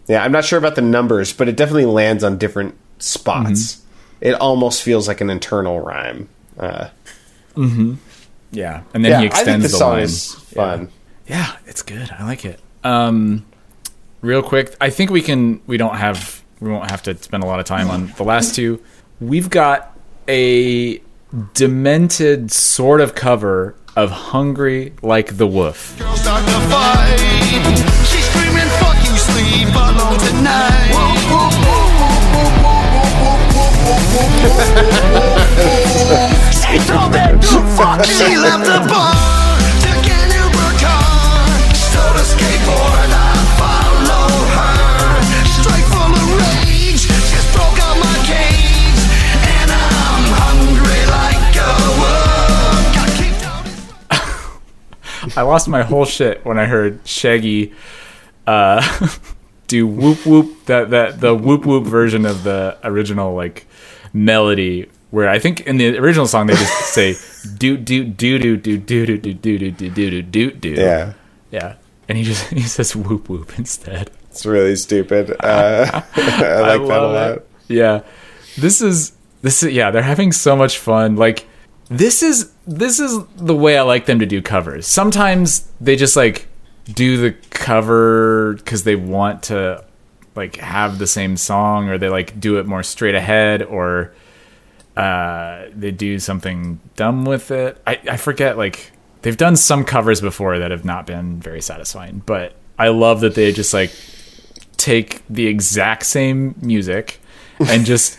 [0.07, 3.83] Yeah, I'm not sure about the numbers, but it definitely lands on different spots.
[4.21, 6.29] It almost feels like an internal rhyme.
[6.57, 6.87] Uh,
[8.51, 8.81] Yeah.
[8.93, 10.03] And then yeah, he I think extends the the song line.
[10.03, 10.89] is fun.
[11.27, 12.09] Yeah, it's good.
[12.17, 12.59] I like it.
[12.85, 13.45] Um,
[14.21, 15.59] real quick, I think we can.
[15.67, 16.41] We don't have.
[16.61, 18.81] We won't have to spend a lot of time on the last two.
[19.19, 19.95] We've got
[20.29, 21.01] a
[21.53, 25.95] demented sort of cover of "Hungry Like the Wolf."
[29.47, 30.93] leave alone tonight.
[36.57, 37.37] she told that
[38.05, 39.13] she left the bar.
[55.37, 57.73] I lost my whole shit when I heard Shaggy
[58.47, 58.81] uh,
[59.67, 63.67] do whoop whoop that that the whoop whoop version of the original like
[64.13, 64.89] melody.
[65.09, 67.15] Where I think in the original song they just say
[67.57, 70.69] do do do do do do do do do do do do do do.
[70.69, 71.13] Yeah,
[71.51, 71.75] Yeah.
[72.09, 74.11] And he just he says whoop whoop instead.
[74.29, 75.31] it's really stupid.
[75.39, 77.31] Uh, I like that a lot.
[77.37, 77.47] it.
[77.67, 78.01] Yeah.
[78.57, 81.15] This is this is yeah, they're having so much fun.
[81.15, 81.47] Like
[81.89, 84.87] this is this is the way I like them to do covers.
[84.87, 86.47] Sometimes they just like
[86.93, 89.83] do the cover cuz they want to
[90.35, 94.13] like have the same song or they like do it more straight ahead or
[94.95, 97.81] uh they do something dumb with it.
[97.85, 102.21] I I forget like they've done some covers before that have not been very satisfying,
[102.25, 103.91] but I love that they just like
[104.77, 107.19] take the exact same music
[107.59, 108.17] and just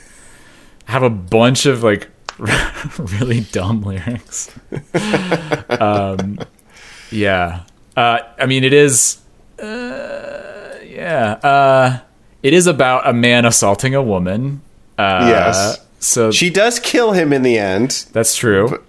[0.84, 2.08] have a bunch of like
[2.98, 4.50] really dumb lyrics.
[5.70, 6.38] um,
[7.10, 7.62] yeah.
[7.98, 9.18] Uh, I mean, it is.
[9.58, 11.32] Uh, yeah.
[11.42, 11.98] Uh,
[12.42, 14.60] it is about a man assaulting a woman.
[14.96, 15.78] Uh, Yes.
[16.00, 18.06] So She does kill him in the end.
[18.12, 18.82] that's true.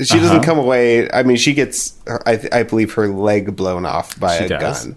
[0.00, 0.22] She Uh-huh.
[0.26, 1.08] doesn't come away.
[1.12, 1.94] I mean, she gets,
[2.26, 4.86] I, I believe, her leg blown off by She a does.
[4.86, 4.96] gun.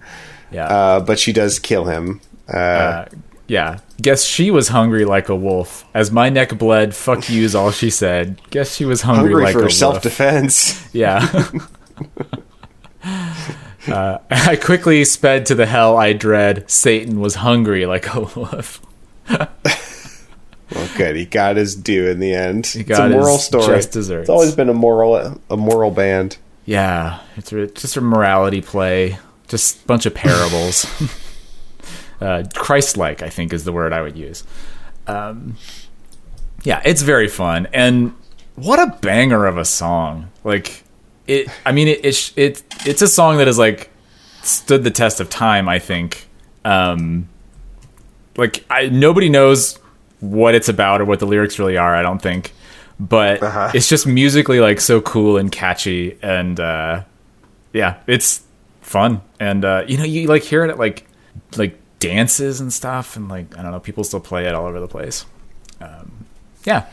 [0.52, 0.66] Yeah.
[0.68, 2.22] Uh, but she does kill him.
[2.52, 3.06] Uh,
[3.48, 3.78] yeah.
[4.02, 5.86] Guess she was hungry like a wolf.
[5.94, 8.42] As my neck bled, fuck you is all she said.
[8.50, 9.74] Guess she was hungry, hungry like a for wolf.
[9.74, 10.82] self defense.
[10.94, 11.22] Yeah.
[13.88, 16.70] uh, I quickly sped to the hell I dread.
[16.70, 18.82] Satan was hungry like a wolf.
[20.72, 21.16] Well, good.
[21.16, 22.68] He got his due in the end.
[22.68, 23.78] He got it's a moral story.
[23.78, 26.38] It's always been a moral, a moral band.
[26.66, 29.20] Yeah, it's a, just a morality play.
[29.48, 30.86] Just a bunch of parables.
[32.22, 34.44] uh, Christ-like, I think, is the word I would use.
[35.06, 35.58] Um,
[36.64, 38.16] yeah, it's very fun, and
[38.56, 40.32] what a banger of a song!
[40.44, 40.84] Like
[41.28, 41.48] it.
[41.66, 43.90] I mean, it, it, it it's a song that has like
[44.42, 45.68] stood the test of time.
[45.70, 46.28] I think.
[46.64, 47.30] Um,
[48.38, 49.80] like I, nobody knows
[50.20, 51.96] what it's about or what the lyrics really are.
[51.96, 52.54] I don't think,
[53.00, 53.40] but
[53.76, 57.04] it's just musically like so cool and catchy, and uh,
[57.74, 58.44] yeah, it's
[58.82, 59.22] fun.
[59.40, 61.06] And uh, you know, you like hear it at like
[61.58, 64.80] like dances and stuff, and like I don't know, people still play it all over
[64.80, 65.26] the place.
[65.82, 66.26] Um,
[66.66, 66.88] yeah,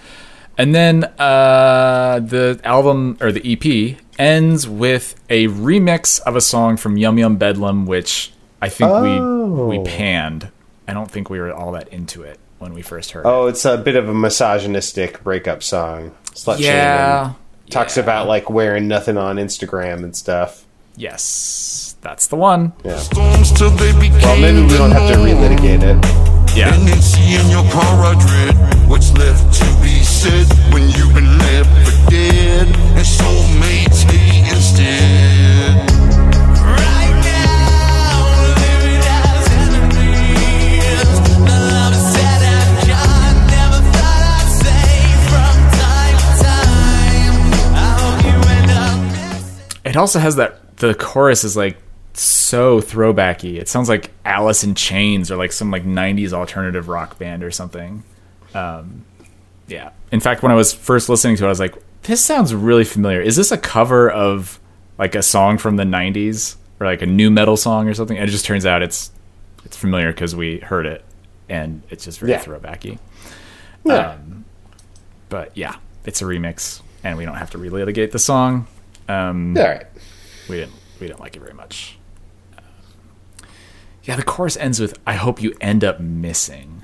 [0.58, 6.76] and then uh, the album or the EP ends with a remix of a song
[6.76, 10.50] from Yum Yum Bedlam, which I think we we panned.
[10.86, 13.28] I don't think we were all that into it when we first heard it.
[13.28, 16.14] Oh, it's a bit of a misogynistic breakup song.
[16.26, 17.36] Slut Yeah, shaming.
[17.70, 20.64] Talks about like wearing nothing on Instagram and stuff.
[20.96, 22.72] Yes, that's the one.
[22.98, 26.22] Storms till they became Well, maybe we don't have to relitigate it.
[26.54, 26.76] Yeah
[30.22, 35.88] said when you've been left for dead and soulmates hate instead.
[49.84, 51.76] It also has that the chorus is like
[52.14, 53.56] so throwbacky.
[53.56, 57.50] It sounds like Alice in Chains or like some like '90s alternative rock band or
[57.50, 58.04] something.
[58.54, 59.04] Um,
[59.72, 59.90] yeah.
[60.10, 62.84] In fact, when I was first listening to it, I was like, "This sounds really
[62.84, 63.20] familiar.
[63.20, 64.60] Is this a cover of
[64.98, 68.28] like a song from the '90s or like a nu metal song or something?" And
[68.28, 69.10] it just turns out it's
[69.64, 71.04] it's familiar because we heard it,
[71.48, 72.42] and it's just very Yeah.
[72.42, 72.98] throwbacky.
[73.84, 74.10] Yeah.
[74.12, 74.44] Um,
[75.28, 78.66] but yeah, it's a remix, and we don't have to relitigate the song.
[79.08, 79.86] Um, All right.
[80.48, 81.98] we didn't we didn't like it very much.
[82.58, 82.64] Um,
[84.04, 86.82] yeah, the chorus ends with "I hope you end up missing."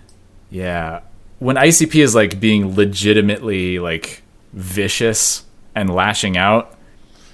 [0.50, 1.00] Yeah,
[1.38, 4.22] when ICP is like being legitimately like
[4.52, 6.74] vicious and lashing out,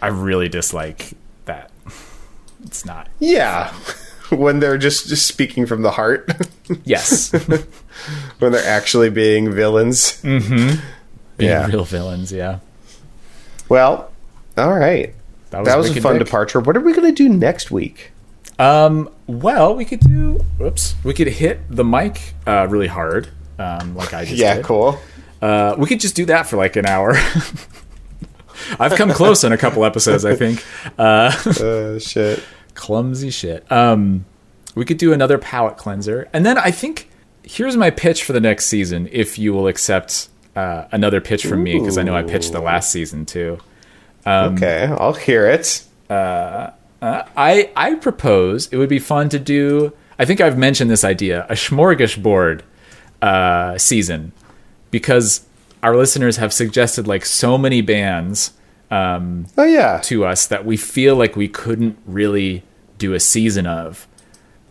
[0.02, 1.12] I really dislike
[1.46, 1.70] that.
[2.66, 3.08] It's not.
[3.18, 3.74] Yeah.
[4.30, 6.30] when they're just, just speaking from the heart,
[6.84, 7.30] Yes,
[8.38, 10.22] when they're actually being villains.
[10.22, 10.80] Mm-hmm.
[11.36, 11.66] Being Yeah.
[11.66, 12.32] real villains.
[12.32, 12.60] Yeah,
[13.68, 14.10] Well,
[14.56, 15.14] all right.
[15.52, 16.24] was That was a fun Dick.
[16.24, 16.60] departure.
[16.60, 18.12] What are we going to do next week?
[18.58, 20.40] Um, well, we could do.
[20.58, 23.28] Whoops, we could hit the mic uh, really hard,
[23.58, 24.64] um, like I just Yeah, did.
[24.64, 24.98] cool.
[25.42, 27.14] Uh, we could just do that for like an hour.
[28.78, 30.64] I've come close in a couple episodes, I think.
[30.98, 32.42] Uh, uh, shit.
[32.74, 33.70] Clumsy shit.
[33.70, 34.24] Um,
[34.74, 37.08] we could do another palate cleanser, and then I think
[37.42, 39.08] here's my pitch for the next season.
[39.12, 42.60] If you will accept uh, another pitch from me, because I know I pitched the
[42.60, 43.58] last season too.
[44.26, 45.84] Um, okay, I'll hear it.
[46.10, 46.70] uh
[47.02, 49.92] I I propose it would be fun to do.
[50.18, 52.62] I think I've mentioned this idea a smorgasbord
[53.24, 54.32] uh, season.
[54.90, 55.46] Because
[55.82, 58.52] our listeners have suggested like so many bands
[58.90, 59.98] Oh, yeah.
[60.04, 62.62] to us that we feel like we couldn't really
[62.98, 64.06] do a season of.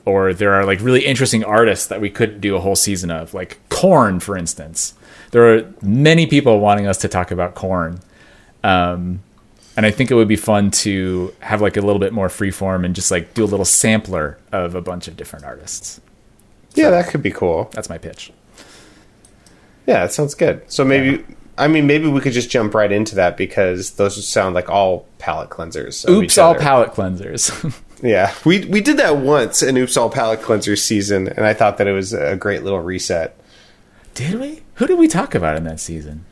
[0.05, 3.33] Or there are like really interesting artists that we couldn't do a whole season of.
[3.33, 4.93] Like Korn for instance.
[5.31, 7.99] There are many people wanting us to talk about Korn
[8.63, 9.19] um,
[9.75, 12.51] and i think it would be fun to have like a little bit more free
[12.51, 15.99] form and just like do a little sampler of a bunch of different artists.
[16.75, 17.69] Yeah, that could be cool.
[17.73, 18.31] that's my pitch
[19.85, 20.63] Yeah, that sounds good.
[20.71, 21.23] So maybe,
[21.57, 25.05] I mean, maybe we could just jump right into that because those sound like all
[25.19, 26.07] palate cleansers.
[26.09, 27.51] oops all palate cleansers
[28.03, 31.77] Yeah, we we did that once in Oops All Palate Cleanser season, and I thought
[31.77, 33.33] that it was a great little reset.
[34.13, 36.25] did we who did we talk about in that season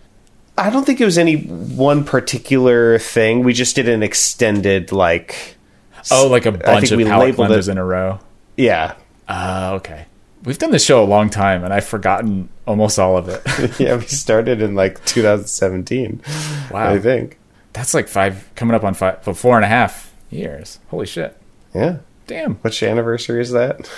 [0.58, 3.44] I don't think it was any one particular thing.
[3.44, 5.56] We just did an extended like.
[6.12, 8.20] oh like a bunch of labeled cleansers it- in a row
[8.58, 8.96] Yeah,
[9.30, 10.08] Uh, okay.
[10.44, 13.42] We've done this show a long time, and I've forgotten almost all of it.
[13.80, 13.98] yeah.
[13.98, 16.22] We started in like 2017.
[16.72, 17.38] Wow, I think.
[17.74, 20.80] that's like five, coming up on five, for four and a half years.
[20.90, 21.38] Holy shit!
[21.76, 21.98] Yeah.
[22.28, 22.56] Damn.
[22.56, 23.90] Which anniversary is that?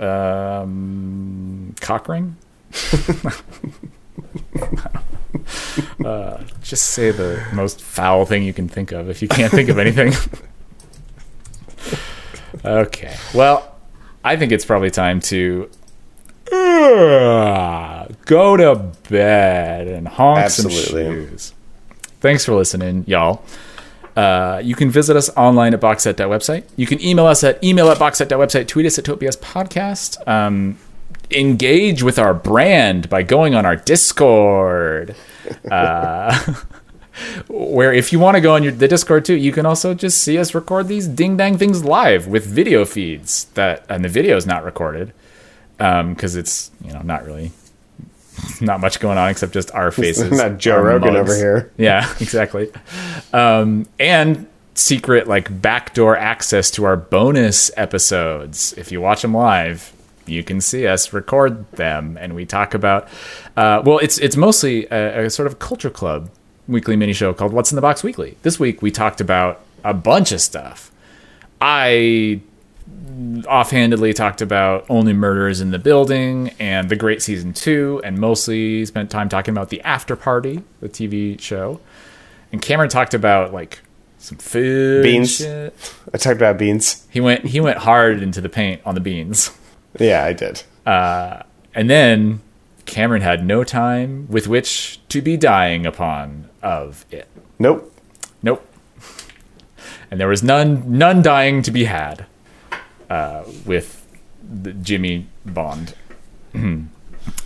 [0.00, 2.36] Um, cock ring.
[6.04, 9.68] uh, just say the most foul thing you can think of if you can't think
[9.68, 10.12] of anything.
[12.64, 13.16] okay.
[13.34, 13.73] Well,
[14.24, 15.70] I think it's probably time to
[16.50, 20.80] uh, go to bed and honk Absolutely.
[20.82, 21.54] some shoes.
[22.20, 23.44] Thanks for listening, y'all.
[24.16, 26.64] Uh, you can visit us online at boxset.website.
[26.76, 30.26] You can email us at email at boxset.website, tweet us at Topias Podcast.
[30.26, 30.78] Um,
[31.30, 35.14] engage with our brand by going on our Discord.
[35.70, 36.54] Uh,
[37.48, 40.18] where if you want to go on your, the Discord too, you can also just
[40.18, 44.36] see us record these ding dang things live with video feeds that, and the video
[44.36, 45.12] is not recorded
[45.76, 47.52] because it's you know not really
[48.60, 50.30] not much going on except just our faces.
[50.30, 51.30] Not Joe Rogan mugs.
[51.30, 51.72] over here.
[51.76, 52.70] Yeah, exactly.
[53.32, 58.72] Um, and secret like backdoor access to our bonus episodes.
[58.76, 59.92] If you watch them live,
[60.26, 63.08] you can see us record them, and we talk about.
[63.56, 66.30] Uh, well, it's it's mostly a, a sort of culture club
[66.68, 69.94] weekly mini show called "What's in the Box Weekly." This week we talked about a
[69.94, 70.90] bunch of stuff.
[71.60, 72.40] I
[73.46, 78.84] offhandedly talked about only murders in the building and the great season two and mostly
[78.84, 81.80] spent time talking about the after party the tv show
[82.52, 83.80] and cameron talked about like
[84.18, 85.36] some food Beans.
[85.36, 85.74] shit.
[86.12, 87.06] I talked about beans.
[87.10, 89.50] he went he went hard into the paint on the beans
[89.98, 90.62] Yeah, I did.
[90.84, 91.42] Uh,
[91.74, 92.40] and then
[92.84, 97.92] cameron had no time with which to be dying upon of it Nope.
[98.42, 98.66] Nope.
[100.10, 102.26] And there was none none dying to be had
[103.08, 104.06] uh, with
[104.42, 105.94] the Jimmy Bond.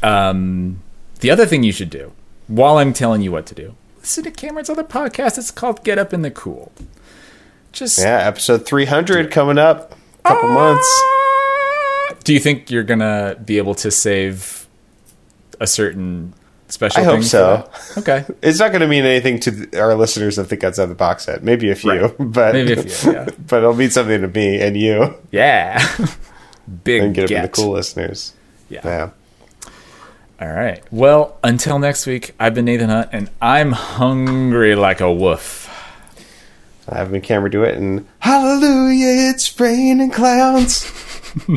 [0.03, 0.83] um,
[1.21, 2.13] the other thing you should do,
[2.47, 5.39] while I'm telling you what to do, listen to Cameron's other podcast.
[5.39, 6.73] It's called Get Up in the Cool.
[7.73, 9.95] Just Yeah, episode 300 coming up.
[10.25, 11.03] A Couple months.
[12.25, 14.67] do you think you're gonna be able to save
[15.61, 16.35] a certain
[16.69, 17.71] special I hope so.
[17.97, 18.25] Okay.
[18.43, 21.43] It's not going to mean anything to our listeners that think outside the box set.
[21.43, 22.15] Maybe a few, Right.
[22.19, 23.29] but Maybe a few, yeah.
[23.47, 25.83] but it'll mean something to me and you, Yeah.
[26.85, 27.43] Big and get get.
[27.43, 28.35] the cool listeners.
[28.69, 28.81] Yeah.
[28.85, 29.11] Yeah.
[30.41, 30.83] All right.
[30.93, 35.65] Well, until next week, I've been Nathan Hunt, and I'm hungry like a wolf.
[36.89, 40.85] I've been Cameron DeWitt, and hallelujah, it's raining clowns.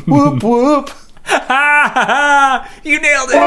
[0.07, 0.89] whoop whoop.
[2.83, 3.41] you nailed it.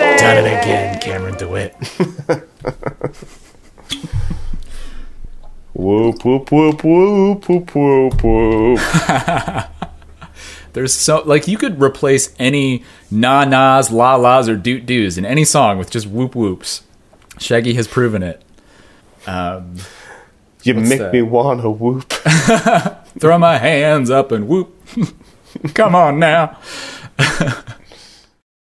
[0.00, 1.74] You've done it again, Cameron DeWitt.
[5.72, 9.70] Whoop whoop whoop whoop whoop whoop whoop.
[10.72, 15.24] There's so like you could replace any na nas, la las, or doot doos in
[15.24, 16.82] any song with just whoop whoops.
[17.38, 18.42] Shaggy has proven it.
[19.26, 19.76] Um,
[20.62, 21.12] you make that?
[21.12, 22.08] me wanna whoop.
[23.18, 24.76] Throw my hands up and whoop.
[25.74, 26.58] Come on now.